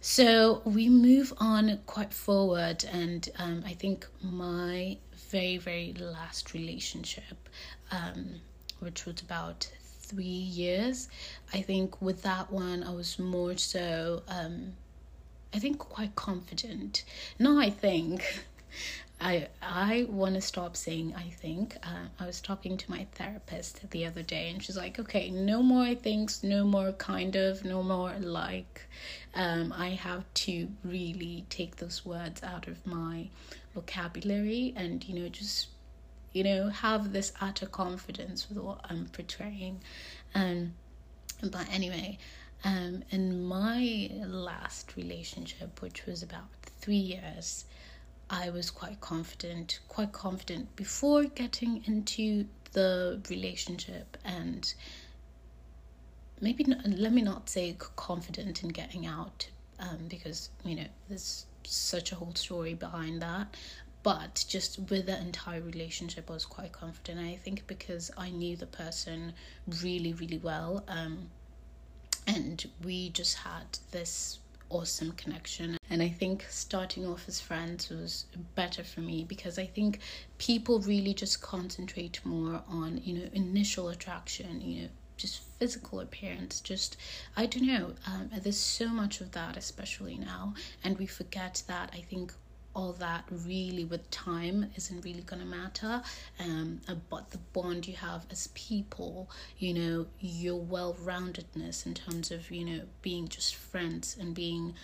so 0.00 0.62
we 0.64 0.88
move 0.88 1.32
on 1.38 1.80
quite 1.86 2.14
forward, 2.14 2.84
and 2.90 3.28
um, 3.36 3.64
I 3.66 3.74
think 3.74 4.06
my 4.22 4.96
very, 5.28 5.56
very 5.58 5.92
last 5.94 6.54
relationship, 6.54 7.48
um, 7.90 8.40
which 8.80 9.06
was 9.06 9.20
about 9.20 9.70
three 10.00 10.24
years. 10.24 11.08
I 11.52 11.60
think 11.62 12.00
with 12.00 12.22
that 12.22 12.50
one, 12.50 12.82
I 12.82 12.92
was 12.92 13.18
more 13.18 13.56
so, 13.56 14.22
um, 14.28 14.72
I 15.54 15.58
think, 15.58 15.78
quite 15.78 16.14
confident. 16.16 17.04
No, 17.38 17.58
I 17.58 17.70
think. 17.70 18.44
I 19.20 19.48
I 19.60 20.06
want 20.08 20.36
to 20.36 20.40
stop 20.40 20.76
saying 20.76 21.14
I 21.16 21.30
think. 21.30 21.76
Uh, 21.82 22.06
I 22.20 22.26
was 22.26 22.40
talking 22.40 22.76
to 22.76 22.90
my 22.90 23.06
therapist 23.12 23.90
the 23.90 24.06
other 24.06 24.22
day, 24.22 24.48
and 24.50 24.62
she's 24.62 24.76
like, 24.76 24.98
"Okay, 24.98 25.28
no 25.30 25.60
more 25.62 25.82
I 25.82 25.94
thinks, 25.96 26.44
no 26.44 26.64
more 26.64 26.92
kind 26.92 27.34
of, 27.34 27.64
no 27.64 27.82
more 27.82 28.14
like." 28.20 28.82
Um, 29.34 29.72
I 29.76 29.90
have 29.90 30.24
to 30.44 30.68
really 30.84 31.44
take 31.50 31.76
those 31.76 32.04
words 32.06 32.42
out 32.44 32.68
of 32.68 32.86
my 32.86 33.28
vocabulary, 33.74 34.72
and 34.76 35.06
you 35.08 35.20
know, 35.20 35.28
just 35.28 35.68
you 36.32 36.44
know, 36.44 36.68
have 36.68 37.12
this 37.12 37.32
utter 37.40 37.66
confidence 37.66 38.48
with 38.48 38.58
what 38.58 38.80
I'm 38.84 39.06
portraying. 39.06 39.80
Um, 40.34 40.74
but 41.42 41.66
anyway, 41.72 42.18
um, 42.64 43.02
in 43.10 43.44
my 43.44 44.10
last 44.24 44.96
relationship, 44.96 45.80
which 45.80 46.06
was 46.06 46.22
about 46.22 46.48
three 46.80 46.96
years, 46.96 47.64
I 48.30 48.50
was 48.50 48.70
quite 48.70 49.00
confident, 49.00 49.80
quite 49.88 50.12
confident 50.12 50.76
before 50.76 51.24
getting 51.24 51.82
into 51.86 52.46
the 52.72 53.20
relationship 53.30 54.18
and 54.24 54.72
maybe 56.40 56.64
not, 56.64 56.86
let 56.86 57.12
me 57.12 57.22
not 57.22 57.48
say 57.48 57.74
confident 57.96 58.62
in 58.62 58.68
getting 58.68 59.06
out 59.06 59.48
um, 59.80 59.98
because 60.08 60.50
you 60.64 60.76
know 60.76 60.86
there's 61.08 61.46
such 61.64 62.12
a 62.12 62.14
whole 62.16 62.34
story 62.34 62.74
behind 62.74 63.20
that 63.22 63.56
but 64.02 64.44
just 64.48 64.78
with 64.90 65.06
the 65.06 65.20
entire 65.20 65.60
relationship 65.60 66.30
i 66.30 66.32
was 66.32 66.44
quite 66.44 66.72
confident 66.72 67.20
i 67.20 67.36
think 67.36 67.66
because 67.66 68.10
i 68.16 68.30
knew 68.30 68.56
the 68.56 68.66
person 68.66 69.32
really 69.82 70.12
really 70.14 70.38
well 70.38 70.84
um, 70.88 71.28
and 72.26 72.68
we 72.84 73.08
just 73.10 73.38
had 73.38 73.78
this 73.90 74.38
awesome 74.70 75.12
connection. 75.12 75.78
And 75.90 76.02
I 76.02 76.08
think 76.08 76.46
starting 76.48 77.06
off 77.06 77.24
as 77.28 77.40
friends 77.40 77.88
was 77.88 78.26
better 78.54 78.84
for 78.84 79.00
me 79.00 79.24
because 79.24 79.58
I 79.58 79.66
think 79.66 80.00
people 80.36 80.80
really 80.80 81.14
just 81.14 81.40
concentrate 81.40 82.20
more 82.24 82.62
on, 82.68 83.00
you 83.04 83.14
know, 83.14 83.28
initial 83.32 83.88
attraction, 83.88 84.60
you 84.60 84.82
know, 84.82 84.88
just 85.18 85.42
physical 85.58 86.00
appearance 86.00 86.60
just 86.60 86.96
i 87.36 87.44
don't 87.44 87.66
know 87.66 87.92
um, 88.06 88.30
there's 88.42 88.58
so 88.58 88.88
much 88.88 89.20
of 89.20 89.32
that 89.32 89.56
especially 89.56 90.16
now 90.16 90.54
and 90.82 90.98
we 90.98 91.06
forget 91.06 91.62
that 91.66 91.90
i 91.92 92.00
think 92.00 92.32
all 92.74 92.92
that 92.92 93.24
really 93.44 93.84
with 93.84 94.08
time 94.10 94.70
isn't 94.76 95.04
really 95.04 95.22
to 95.22 95.36
matter 95.44 96.00
um 96.38 96.80
uh, 96.88 96.94
but 97.10 97.30
the 97.30 97.38
bond 97.52 97.88
you 97.88 97.94
have 97.94 98.24
as 98.30 98.46
people 98.48 99.28
you 99.58 99.74
know 99.74 100.06
your 100.20 100.60
well-roundedness 100.60 101.86
in 101.86 101.94
terms 101.94 102.30
of 102.30 102.50
you 102.50 102.64
know 102.64 102.80
being 103.02 103.26
just 103.26 103.56
friends 103.56 104.16
and 104.20 104.34
being 104.34 104.74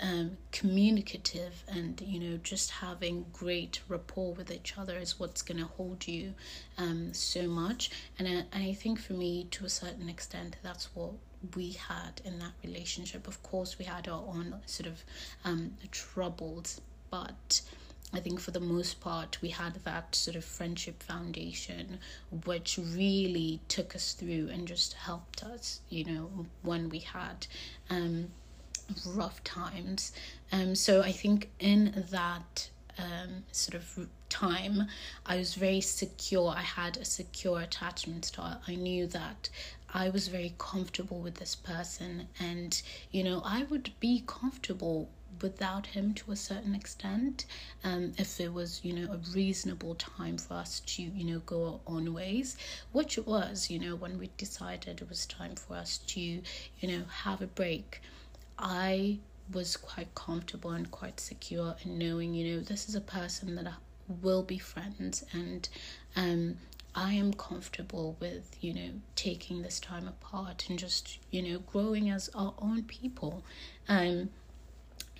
um, 0.00 0.36
communicative 0.52 1.64
and 1.68 2.00
you 2.00 2.20
know 2.20 2.36
just 2.42 2.70
having 2.70 3.26
great 3.32 3.80
rapport 3.88 4.34
with 4.34 4.50
each 4.50 4.76
other 4.76 4.96
is 4.98 5.18
what's 5.18 5.42
going 5.42 5.58
to 5.58 5.66
hold 5.66 6.06
you 6.06 6.34
um, 6.78 7.12
so 7.14 7.46
much. 7.46 7.90
And 8.18 8.28
I, 8.28 8.34
uh, 8.36 8.42
and 8.52 8.64
I 8.64 8.72
think 8.72 9.00
for 9.00 9.14
me 9.14 9.46
to 9.52 9.64
a 9.64 9.70
certain 9.70 10.08
extent 10.08 10.56
that's 10.62 10.94
what 10.94 11.12
we 11.54 11.72
had 11.72 12.20
in 12.24 12.38
that 12.40 12.52
relationship. 12.64 13.28
Of 13.28 13.42
course 13.42 13.78
we 13.78 13.84
had 13.84 14.08
our 14.08 14.22
own 14.26 14.54
sort 14.66 14.88
of 14.88 15.04
um, 15.44 15.72
troubles 15.90 16.80
but 17.10 17.62
I 18.12 18.20
think 18.20 18.40
for 18.40 18.50
the 18.50 18.60
most 18.60 19.00
part, 19.00 19.42
we 19.42 19.50
had 19.50 19.74
that 19.84 20.14
sort 20.14 20.36
of 20.36 20.44
friendship 20.44 21.02
foundation, 21.02 21.98
which 22.44 22.78
really 22.78 23.60
took 23.68 23.94
us 23.96 24.12
through 24.14 24.48
and 24.52 24.66
just 24.66 24.94
helped 24.94 25.42
us, 25.42 25.80
you 25.88 26.04
know, 26.04 26.46
when 26.62 26.88
we 26.88 27.00
had 27.00 27.46
um, 27.90 28.28
rough 29.04 29.42
times. 29.44 30.12
Um, 30.52 30.74
so 30.74 31.02
I 31.02 31.12
think 31.12 31.50
in 31.58 32.04
that 32.10 32.70
um, 32.98 33.44
sort 33.52 33.74
of 33.74 34.08
time, 34.28 34.88
I 35.24 35.36
was 35.36 35.54
very 35.54 35.80
secure. 35.80 36.48
I 36.50 36.62
had 36.62 36.96
a 36.96 37.04
secure 37.04 37.60
attachment 37.60 38.24
style. 38.26 38.60
I 38.66 38.74
knew 38.74 39.06
that 39.08 39.48
I 39.92 40.08
was 40.08 40.28
very 40.28 40.54
comfortable 40.58 41.20
with 41.20 41.36
this 41.36 41.54
person, 41.54 42.28
and 42.38 42.80
you 43.10 43.22
know, 43.24 43.42
I 43.44 43.64
would 43.64 43.92
be 44.00 44.24
comfortable 44.26 45.08
without 45.42 45.86
him 45.86 46.14
to 46.14 46.32
a 46.32 46.36
certain 46.36 46.74
extent 46.74 47.44
um, 47.84 48.12
if 48.16 48.40
it 48.40 48.52
was 48.52 48.80
you 48.82 48.92
know 48.92 49.12
a 49.12 49.18
reasonable 49.34 49.94
time 49.96 50.38
for 50.38 50.54
us 50.54 50.80
to 50.80 51.02
you 51.02 51.24
know 51.24 51.40
go 51.40 51.80
on 51.86 52.14
ways 52.14 52.56
which 52.92 53.18
it 53.18 53.26
was 53.26 53.70
you 53.70 53.78
know 53.78 53.94
when 53.94 54.18
we 54.18 54.30
decided 54.38 55.00
it 55.00 55.08
was 55.08 55.26
time 55.26 55.54
for 55.54 55.74
us 55.74 55.98
to 55.98 56.20
you 56.20 56.42
know 56.82 57.04
have 57.24 57.42
a 57.42 57.46
break 57.46 58.00
i 58.58 59.18
was 59.52 59.76
quite 59.76 60.12
comfortable 60.14 60.70
and 60.70 60.90
quite 60.90 61.20
secure 61.20 61.76
in 61.84 61.98
knowing 61.98 62.34
you 62.34 62.56
know 62.56 62.60
this 62.60 62.88
is 62.88 62.94
a 62.94 63.00
person 63.00 63.54
that 63.54 63.66
I 63.66 63.74
will 64.22 64.42
be 64.42 64.58
friends 64.58 65.24
and 65.32 65.68
um 66.16 66.56
I 66.96 67.12
am 67.12 67.34
comfortable 67.34 68.16
with, 68.20 68.56
you 68.62 68.72
know, 68.72 68.90
taking 69.16 69.60
this 69.60 69.78
time 69.78 70.08
apart 70.08 70.64
and 70.70 70.78
just, 70.78 71.18
you 71.30 71.42
know, 71.42 71.58
growing 71.58 72.08
as 72.08 72.30
our 72.34 72.54
own 72.56 72.84
people. 72.84 73.44
Um, 73.86 74.30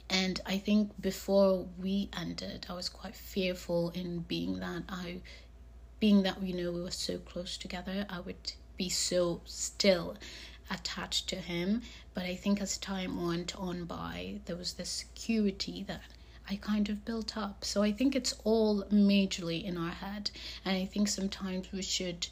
and 0.09 0.41
I 0.47 0.57
think 0.57 0.99
before 1.03 1.67
we 1.79 2.09
ended, 2.19 2.67
I 2.71 2.73
was 2.73 2.89
quite 2.89 3.15
fearful 3.15 3.91
in 3.91 4.21
being 4.21 4.61
that 4.61 4.85
I, 4.89 5.21
being 6.01 6.23
that 6.23 6.43
you 6.43 6.55
know 6.55 6.73
we 6.73 6.81
were 6.81 6.91
so 6.91 7.19
close 7.19 7.59
together, 7.59 8.07
I 8.09 8.21
would 8.21 8.53
be 8.79 8.89
so 8.89 9.43
still, 9.45 10.17
attached 10.71 11.29
to 11.29 11.37
him. 11.37 11.83
But 12.15 12.25
I 12.25 12.35
think 12.35 12.61
as 12.61 12.79
time 12.79 13.27
went 13.27 13.57
on 13.57 13.85
by, 13.85 14.41
there 14.47 14.57
was 14.57 14.75
this 14.75 14.91
security 14.91 15.85
that 15.89 16.03
I 16.49 16.57
kind 16.57 16.89
of 16.89 17.05
built 17.05 17.37
up. 17.37 17.65
So 17.65 17.83
I 17.83 17.93
think 17.93 18.15
it's 18.15 18.35
all 18.45 18.85
majorly 18.85 19.65
in 19.65 19.77
our 19.77 19.91
head. 19.91 20.31
And 20.65 20.77
I 20.77 20.87
think 20.87 21.09
sometimes 21.09 21.73
we 21.73 21.83
should 21.83 22.29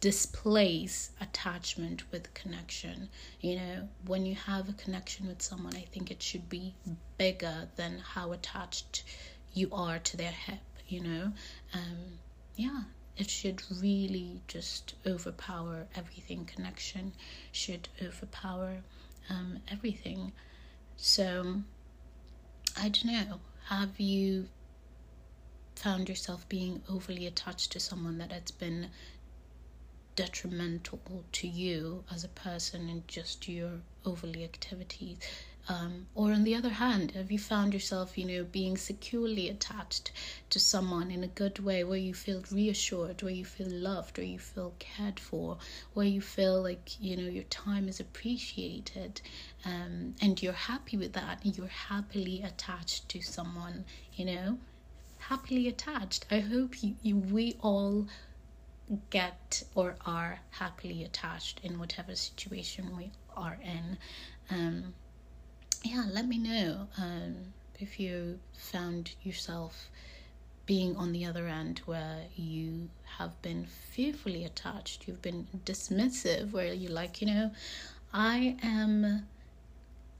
displace 0.00 1.10
attachment 1.20 2.10
with 2.12 2.32
connection. 2.34 3.08
You 3.40 3.56
know, 3.56 3.88
when 4.06 4.26
you 4.26 4.34
have 4.34 4.68
a 4.68 4.72
connection 4.74 5.26
with 5.26 5.42
someone, 5.42 5.76
I 5.76 5.86
think 5.92 6.10
it 6.10 6.22
should 6.22 6.48
be 6.48 6.74
bigger 7.16 7.68
than 7.76 7.98
how 7.98 8.32
attached 8.32 9.04
you 9.54 9.68
are 9.72 9.98
to 9.98 10.16
their 10.16 10.30
hip, 10.30 10.60
you 10.86 11.00
know? 11.00 11.32
Um, 11.74 12.18
yeah, 12.56 12.82
it 13.18 13.28
should 13.28 13.62
really 13.82 14.40
just 14.46 14.94
overpower 15.04 15.86
everything. 15.94 16.44
Connection 16.44 17.12
should 17.52 17.88
overpower 18.00 18.78
um, 19.28 19.58
everything. 19.68 20.32
So, 20.96 21.62
I 22.76 22.88
don't 22.88 23.06
know. 23.06 23.40
Have 23.66 23.98
you 23.98 24.48
found 25.74 26.08
yourself 26.08 26.48
being 26.48 26.82
overly 26.88 27.26
attached 27.26 27.72
to 27.72 27.80
someone 27.80 28.18
that 28.18 28.32
has 28.32 28.50
been 28.52 28.88
detrimental 30.16 31.00
to 31.30 31.46
you 31.46 32.04
as 32.10 32.24
a 32.24 32.28
person 32.28 32.88
and 32.88 33.06
just 33.06 33.48
your 33.48 33.80
overly 34.04 34.42
activities 34.42 35.18
um, 35.68 36.06
or 36.14 36.32
on 36.32 36.44
the 36.44 36.54
other 36.54 36.70
hand 36.70 37.12
have 37.12 37.30
you 37.30 37.38
found 37.38 37.72
yourself 37.72 38.16
you 38.16 38.24
know 38.24 38.44
being 38.44 38.76
securely 38.76 39.48
attached 39.48 40.12
to 40.50 40.58
someone 40.58 41.10
in 41.10 41.22
a 41.22 41.28
good 41.28 41.58
way 41.58 41.84
where 41.84 41.98
you 41.98 42.14
feel 42.14 42.42
reassured 42.50 43.22
where 43.22 43.32
you 43.32 43.44
feel 43.44 43.68
loved 43.68 44.16
where 44.18 44.26
you 44.26 44.38
feel 44.38 44.74
cared 44.78 45.20
for 45.20 45.58
where 45.94 46.06
you 46.06 46.20
feel 46.20 46.62
like 46.62 47.00
you 47.00 47.16
know 47.16 47.28
your 47.28 47.44
time 47.44 47.88
is 47.88 48.00
appreciated 48.00 49.20
um, 49.64 50.14
and 50.22 50.42
you're 50.42 50.52
happy 50.52 50.96
with 50.96 51.12
that 51.12 51.44
and 51.44 51.56
you're 51.56 51.66
happily 51.66 52.42
attached 52.42 53.08
to 53.08 53.20
someone 53.20 53.84
you 54.14 54.24
know 54.24 54.58
happily 55.18 55.68
attached 55.68 56.24
i 56.30 56.38
hope 56.38 56.82
you, 56.82 56.94
you 57.02 57.16
we 57.16 57.56
all 57.60 58.06
get 59.10 59.62
or 59.74 59.96
are 60.06 60.40
happily 60.50 61.04
attached 61.04 61.60
in 61.62 61.78
whatever 61.78 62.14
situation 62.14 62.96
we 62.96 63.10
are 63.36 63.58
in. 63.62 63.98
Um, 64.50 64.94
yeah, 65.82 66.04
let 66.10 66.26
me 66.26 66.38
know 66.38 66.88
um, 66.98 67.36
if 67.78 68.00
you 68.00 68.38
found 68.56 69.12
yourself 69.22 69.88
being 70.66 70.96
on 70.96 71.12
the 71.12 71.24
other 71.24 71.48
end 71.48 71.80
where 71.86 72.24
you 72.36 72.90
have 73.16 73.40
been 73.40 73.64
fearfully 73.64 74.44
attached, 74.44 75.08
you've 75.08 75.22
been 75.22 75.46
dismissive, 75.64 76.52
where 76.52 76.74
you're 76.74 76.92
like, 76.92 77.22
you 77.22 77.26
know, 77.26 77.50
I 78.12 78.56
am 78.62 79.26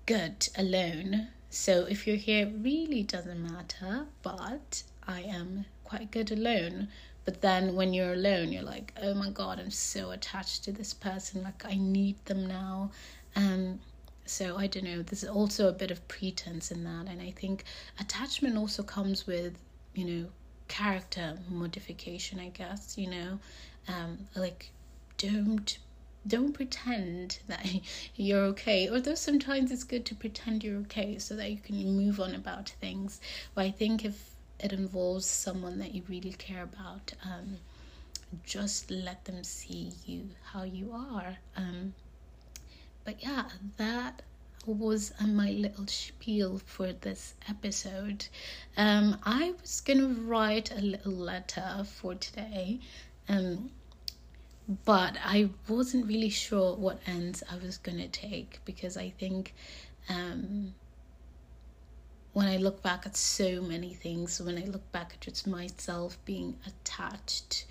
good 0.07 0.49
alone. 0.57 1.29
So 1.51 1.87
if 1.87 2.07
you're 2.07 2.17
here, 2.17 2.47
it 2.47 2.55
really 2.63 3.03
doesn't 3.03 3.43
matter, 3.43 4.07
but 4.23 4.83
I 5.07 5.21
am 5.21 5.67
quite 5.85 6.11
good 6.11 6.31
alone. 6.31 6.89
But 7.25 7.43
then 7.43 7.75
when 7.75 7.93
you're 7.93 8.15
alone, 8.15 8.53
you're 8.53 8.63
like, 8.63 8.95
oh 9.03 9.13
my 9.13 9.29
God, 9.29 9.61
I'm 9.61 9.71
so 9.71 10.13
attached 10.13 10.65
to 10.65 10.73
this 10.73 10.95
person. 10.95 11.43
Like, 11.43 11.63
I 11.67 11.75
need 11.75 12.25
them 12.25 12.47
now. 12.47 12.91
Um, 13.37 13.81
so 14.29 14.57
I 14.57 14.67
don't 14.67 14.85
know. 14.85 15.03
There's 15.03 15.25
also 15.25 15.69
a 15.69 15.73
bit 15.73 15.91
of 15.91 16.07
pretense 16.09 16.71
in 16.71 16.85
that. 16.85 17.07
And 17.09 17.21
I 17.21 17.31
think 17.33 17.65
attachment 17.99 18.57
also 18.57 18.83
comes 18.83 19.27
with, 19.27 19.59
you 19.95 20.05
know, 20.05 20.29
character 20.69 21.39
modification, 21.49 22.39
I 22.41 22.49
guess, 22.49 22.99
you 22.99 23.11
know, 23.11 23.39
um, 23.89 24.19
like 24.37 24.71
don't 25.17 25.79
don't 26.27 26.53
pretend 26.53 27.39
that 27.47 27.65
you're 28.17 28.43
okay 28.43 28.89
although 28.91 29.15
sometimes 29.15 29.71
it's 29.71 29.85
good 29.85 30.05
to 30.05 30.15
pretend 30.15 30.63
you're 30.63 30.77
okay 30.77 31.17
so 31.19 31.35
that 31.35 31.51
you 31.51 31.57
can 31.57 31.97
move 31.97 32.21
on 32.21 32.35
about 32.35 32.69
things 32.81 33.21
but 33.55 33.65
i 33.65 33.71
think 33.71 34.05
if 34.05 34.31
it 34.61 34.73
involves 34.73 35.27
someone 35.27 35.79
that 35.79 35.95
you 35.95 36.03
really 36.09 36.33
care 36.33 36.65
about, 36.65 37.13
um, 37.25 37.59
just 38.45 38.91
let 38.91 39.25
them 39.25 39.45
see 39.45 39.93
you 40.05 40.29
how 40.53 40.65
you 40.65 40.93
are. 40.93 41.37
Um, 41.57 41.95
but 43.09 43.23
yeah, 43.23 43.45
that 43.79 44.21
was 44.67 45.15
my 45.19 45.53
little 45.53 45.87
spiel 45.87 46.61
for 46.67 46.93
this 46.93 47.37
episode. 47.49 48.27
Um, 48.77 49.17
I 49.25 49.55
was 49.63 49.81
gonna 49.81 50.09
write 50.09 50.71
a 50.73 50.83
little 50.83 51.13
letter 51.13 51.87
for 51.87 52.15
today, 52.17 52.81
um, 53.27 53.71
but 54.85 55.17
I 55.25 55.49
wasn't 55.69 56.07
really 56.07 56.29
sure 56.29 56.77
what 56.77 57.01
ends 57.07 57.43
I 57.51 57.57
was 57.57 57.79
gonna 57.79 58.09
take 58.09 58.61
because 58.67 58.99
I 58.99 59.09
think 59.09 59.55
um, 60.11 60.75
when 62.35 62.47
I 62.47 62.59
look 62.59 62.83
back 62.83 63.07
at 63.07 63.17
so 63.17 63.63
many 63.63 63.95
things, 63.95 64.39
when 64.39 64.59
I 64.59 64.67
look 64.67 64.93
back 64.93 65.13
at 65.15 65.23
just 65.23 65.47
myself 65.47 66.23
being 66.27 66.59
attached 66.67 67.65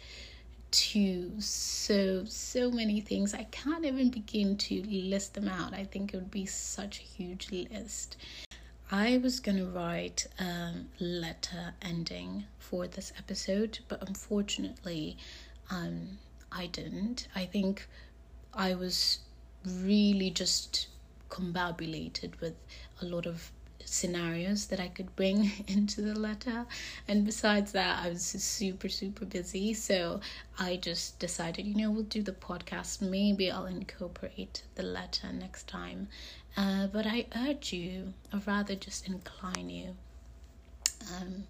to 0.72 1.32
so 1.40 2.26
so 2.26 2.72
many 2.72 3.02
things. 3.02 3.34
I 3.34 3.44
can't 3.46 3.86
even 3.86 4.10
begin 4.10 4.58
to 4.58 4.84
list 4.84 5.34
them 5.34 5.48
out. 5.48 5.74
I 5.74 5.84
think 5.86 6.14
it 6.14 6.18
would 6.18 6.32
be 6.32 6.46
such 6.46 7.00
a 7.00 7.04
huge 7.04 7.52
list. 7.52 8.18
I 8.92 9.18
was 9.18 9.40
going 9.40 9.58
to 9.58 9.66
write 9.66 10.28
a 10.40 10.74
letter 11.00 11.74
ending 11.82 12.46
for 12.60 12.88
this 12.88 13.12
episode 13.18 13.80
but 13.90 14.02
unfortunately 14.08 15.18
um 15.70 16.18
i 16.52 16.68
didn't. 16.68 17.28
I 17.36 17.46
think 17.46 17.88
i 18.54 18.74
was 18.76 19.20
really 19.66 20.30
just 20.30 20.88
combobulated 21.30 22.40
with 22.40 22.56
a 23.02 23.06
lot 23.06 23.26
of 23.26 23.52
scenarios 23.86 24.68
that 24.68 24.80
I 24.80 24.88
could 24.90 25.16
bring 25.16 25.52
into 25.68 26.02
the 26.02 26.18
letter. 26.18 26.66
And 27.08 27.26
besides 27.26 27.72
that, 27.72 28.04
I 28.04 28.10
was 28.10 28.24
super, 28.24 28.90
super 28.90 29.26
busy. 29.26 29.74
So 29.74 30.20
I 30.60 30.78
just 30.78 31.20
decided, 31.20 31.66
you 31.66 31.76
know, 31.76 31.92
we'll 31.92 32.04
do 32.04 32.22
the 32.22 32.34
podcast. 32.34 33.02
Maybe 33.02 33.52
I'll 33.52 33.66
incorporate 33.66 34.64
the 34.76 34.84
letter 34.84 35.32
next 35.32 35.68
time. 35.68 36.08
Uh, 36.56 36.88
but 36.88 37.06
I 37.06 37.28
urge 37.36 37.72
you, 37.72 38.14
or 38.34 38.42
rather 38.46 38.76
just 38.76 39.08
incline 39.08 39.70
you, 39.70 39.96
um, 41.16 41.44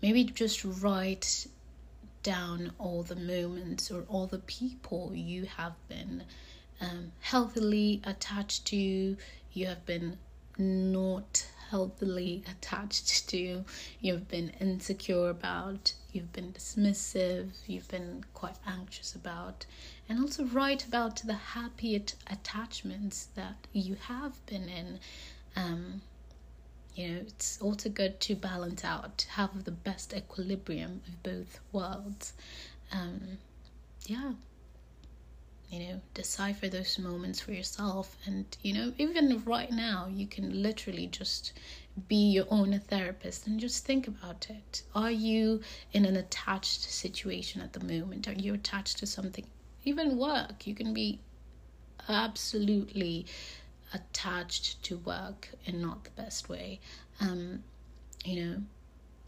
maybe 0.00 0.24
just 0.24 0.64
write 0.64 1.48
down 2.22 2.72
all 2.78 3.02
the 3.02 3.16
moments 3.16 3.90
or 3.90 4.02
all 4.08 4.26
the 4.26 4.38
people 4.38 5.12
you 5.14 5.44
have 5.44 5.74
been 5.88 6.24
um, 6.80 7.12
healthily 7.20 8.00
attached 8.04 8.64
to, 8.66 9.16
you 9.52 9.66
have 9.66 9.84
been 9.86 10.18
not 10.58 11.46
healthily 11.70 12.44
attached 12.50 13.28
to, 13.28 13.64
you've 14.00 14.28
been 14.28 14.50
insecure 14.60 15.28
about, 15.28 15.94
you've 16.12 16.32
been 16.32 16.52
dismissive, 16.52 17.50
you've 17.66 17.88
been 17.88 18.24
quite 18.34 18.56
anxious 18.66 19.14
about, 19.14 19.66
and 20.08 20.20
also 20.20 20.44
write 20.44 20.86
about 20.86 21.16
the 21.22 21.34
happy 21.34 21.96
attachments 22.28 23.28
that 23.34 23.66
you 23.72 23.96
have 24.08 24.44
been 24.46 24.68
in. 24.68 24.98
Um, 25.56 26.02
you 26.94 27.08
know, 27.08 27.18
it's 27.26 27.60
also 27.60 27.88
good 27.88 28.20
to 28.20 28.34
balance 28.34 28.84
out, 28.84 29.26
have 29.32 29.64
the 29.64 29.70
best 29.70 30.14
equilibrium 30.14 31.02
of 31.06 31.22
both 31.22 31.60
worlds. 31.72 32.32
Um, 32.92 33.38
yeah 34.06 34.32
you 35.70 35.80
know 35.80 36.00
decipher 36.14 36.68
those 36.68 36.98
moments 36.98 37.40
for 37.40 37.52
yourself. 37.52 38.16
And 38.26 38.44
you 38.62 38.72
know 38.72 38.92
even 38.98 39.42
right 39.44 39.70
now 39.70 40.08
you 40.12 40.26
can 40.26 40.62
literally 40.62 41.06
just 41.06 41.52
be 42.08 42.30
your 42.30 42.46
own 42.50 42.78
therapist 42.78 43.46
and 43.46 43.58
just 43.58 43.84
think 43.84 44.06
about 44.06 44.48
it. 44.50 44.82
Are 44.94 45.10
you 45.10 45.60
in 45.92 46.04
an 46.04 46.16
attached 46.16 46.82
situation 46.82 47.62
at 47.62 47.72
the 47.72 47.80
moment? 47.80 48.28
Are 48.28 48.32
you 48.32 48.54
attached 48.54 48.98
to 48.98 49.06
something? 49.06 49.46
Even 49.84 50.18
work 50.18 50.66
you 50.66 50.74
can 50.74 50.92
be 50.94 51.20
absolutely 52.08 53.26
attached 53.92 54.82
to 54.84 54.98
work 54.98 55.48
in 55.64 55.80
not 55.80 56.04
the 56.04 56.10
best 56.10 56.48
way. 56.48 56.80
Um 57.20 57.62
you 58.24 58.44
know 58.44 58.62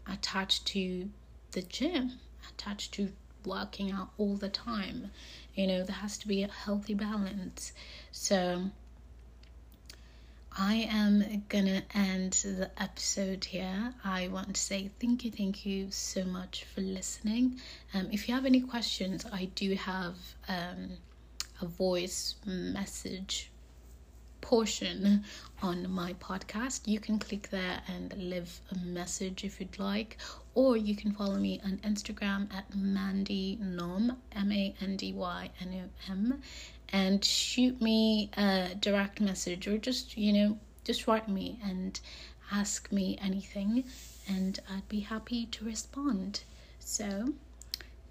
attached 0.07 0.65
to 0.67 1.09
the 1.51 1.61
gym 1.61 2.19
attached 2.49 2.93
to 2.93 3.11
working 3.45 3.91
out 3.91 4.09
all 4.17 4.35
the 4.35 4.49
time 4.49 5.11
you 5.59 5.67
know, 5.67 5.83
there 5.83 5.95
has 5.95 6.17
to 6.17 6.27
be 6.27 6.43
a 6.43 6.47
healthy 6.47 6.93
balance. 6.93 7.73
So 8.11 8.63
I 10.57 10.87
am 10.89 11.43
gonna 11.49 11.83
end 11.93 12.31
the 12.43 12.71
episode 12.81 13.43
here. 13.43 13.93
I 14.05 14.29
want 14.29 14.55
to 14.55 14.61
say 14.61 14.89
thank 15.01 15.25
you, 15.25 15.31
thank 15.31 15.65
you 15.65 15.91
so 15.91 16.23
much 16.23 16.63
for 16.63 16.79
listening. 16.79 17.59
Um, 17.93 18.07
if 18.09 18.29
you 18.29 18.35
have 18.35 18.45
any 18.45 18.61
questions, 18.61 19.25
I 19.33 19.45
do 19.53 19.75
have 19.75 20.15
um, 20.47 20.91
a 21.61 21.65
voice 21.65 22.35
message 22.45 23.51
portion 24.39 25.25
on 25.61 25.91
my 25.91 26.13
podcast. 26.13 26.87
You 26.87 27.01
can 27.01 27.19
click 27.19 27.49
there 27.49 27.81
and 27.87 28.13
leave 28.17 28.61
a 28.71 28.77
message 28.77 29.43
if 29.43 29.59
you'd 29.59 29.77
like, 29.77 30.17
or 30.59 30.75
you 30.75 30.93
can 30.93 31.13
follow 31.13 31.37
me 31.37 31.61
on 31.63 31.77
Instagram 31.85 32.53
at 32.53 32.75
Mandy 32.75 33.57
Nom, 33.61 34.17
M 34.33 34.51
A 34.51 34.75
N 34.81 34.97
D 34.97 35.13
Y 35.13 35.49
N 35.61 35.73
O 35.85 36.11
M, 36.11 36.41
and 36.89 37.23
shoot 37.23 37.81
me 37.81 38.29
a 38.35 38.75
direct 38.77 39.21
message 39.21 39.69
or 39.69 39.77
just, 39.77 40.17
you 40.17 40.33
know, 40.33 40.59
just 40.83 41.07
write 41.07 41.29
me 41.29 41.57
and 41.63 42.01
ask 42.51 42.91
me 42.91 43.17
anything, 43.21 43.85
and 44.27 44.59
I'd 44.69 44.89
be 44.89 44.99
happy 44.99 45.45
to 45.45 45.63
respond. 45.63 46.41
So, 46.79 47.33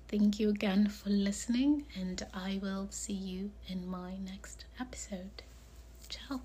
thank 0.09 0.41
you 0.41 0.49
again 0.49 0.89
for 0.89 1.11
listening, 1.11 1.85
and 1.95 2.25
I 2.33 2.61
will 2.63 2.87
see 2.89 3.13
you 3.13 3.51
in 3.67 3.87
my 3.87 4.17
next 4.25 4.65
episode. 4.81 5.43
Ciao. 6.09 6.41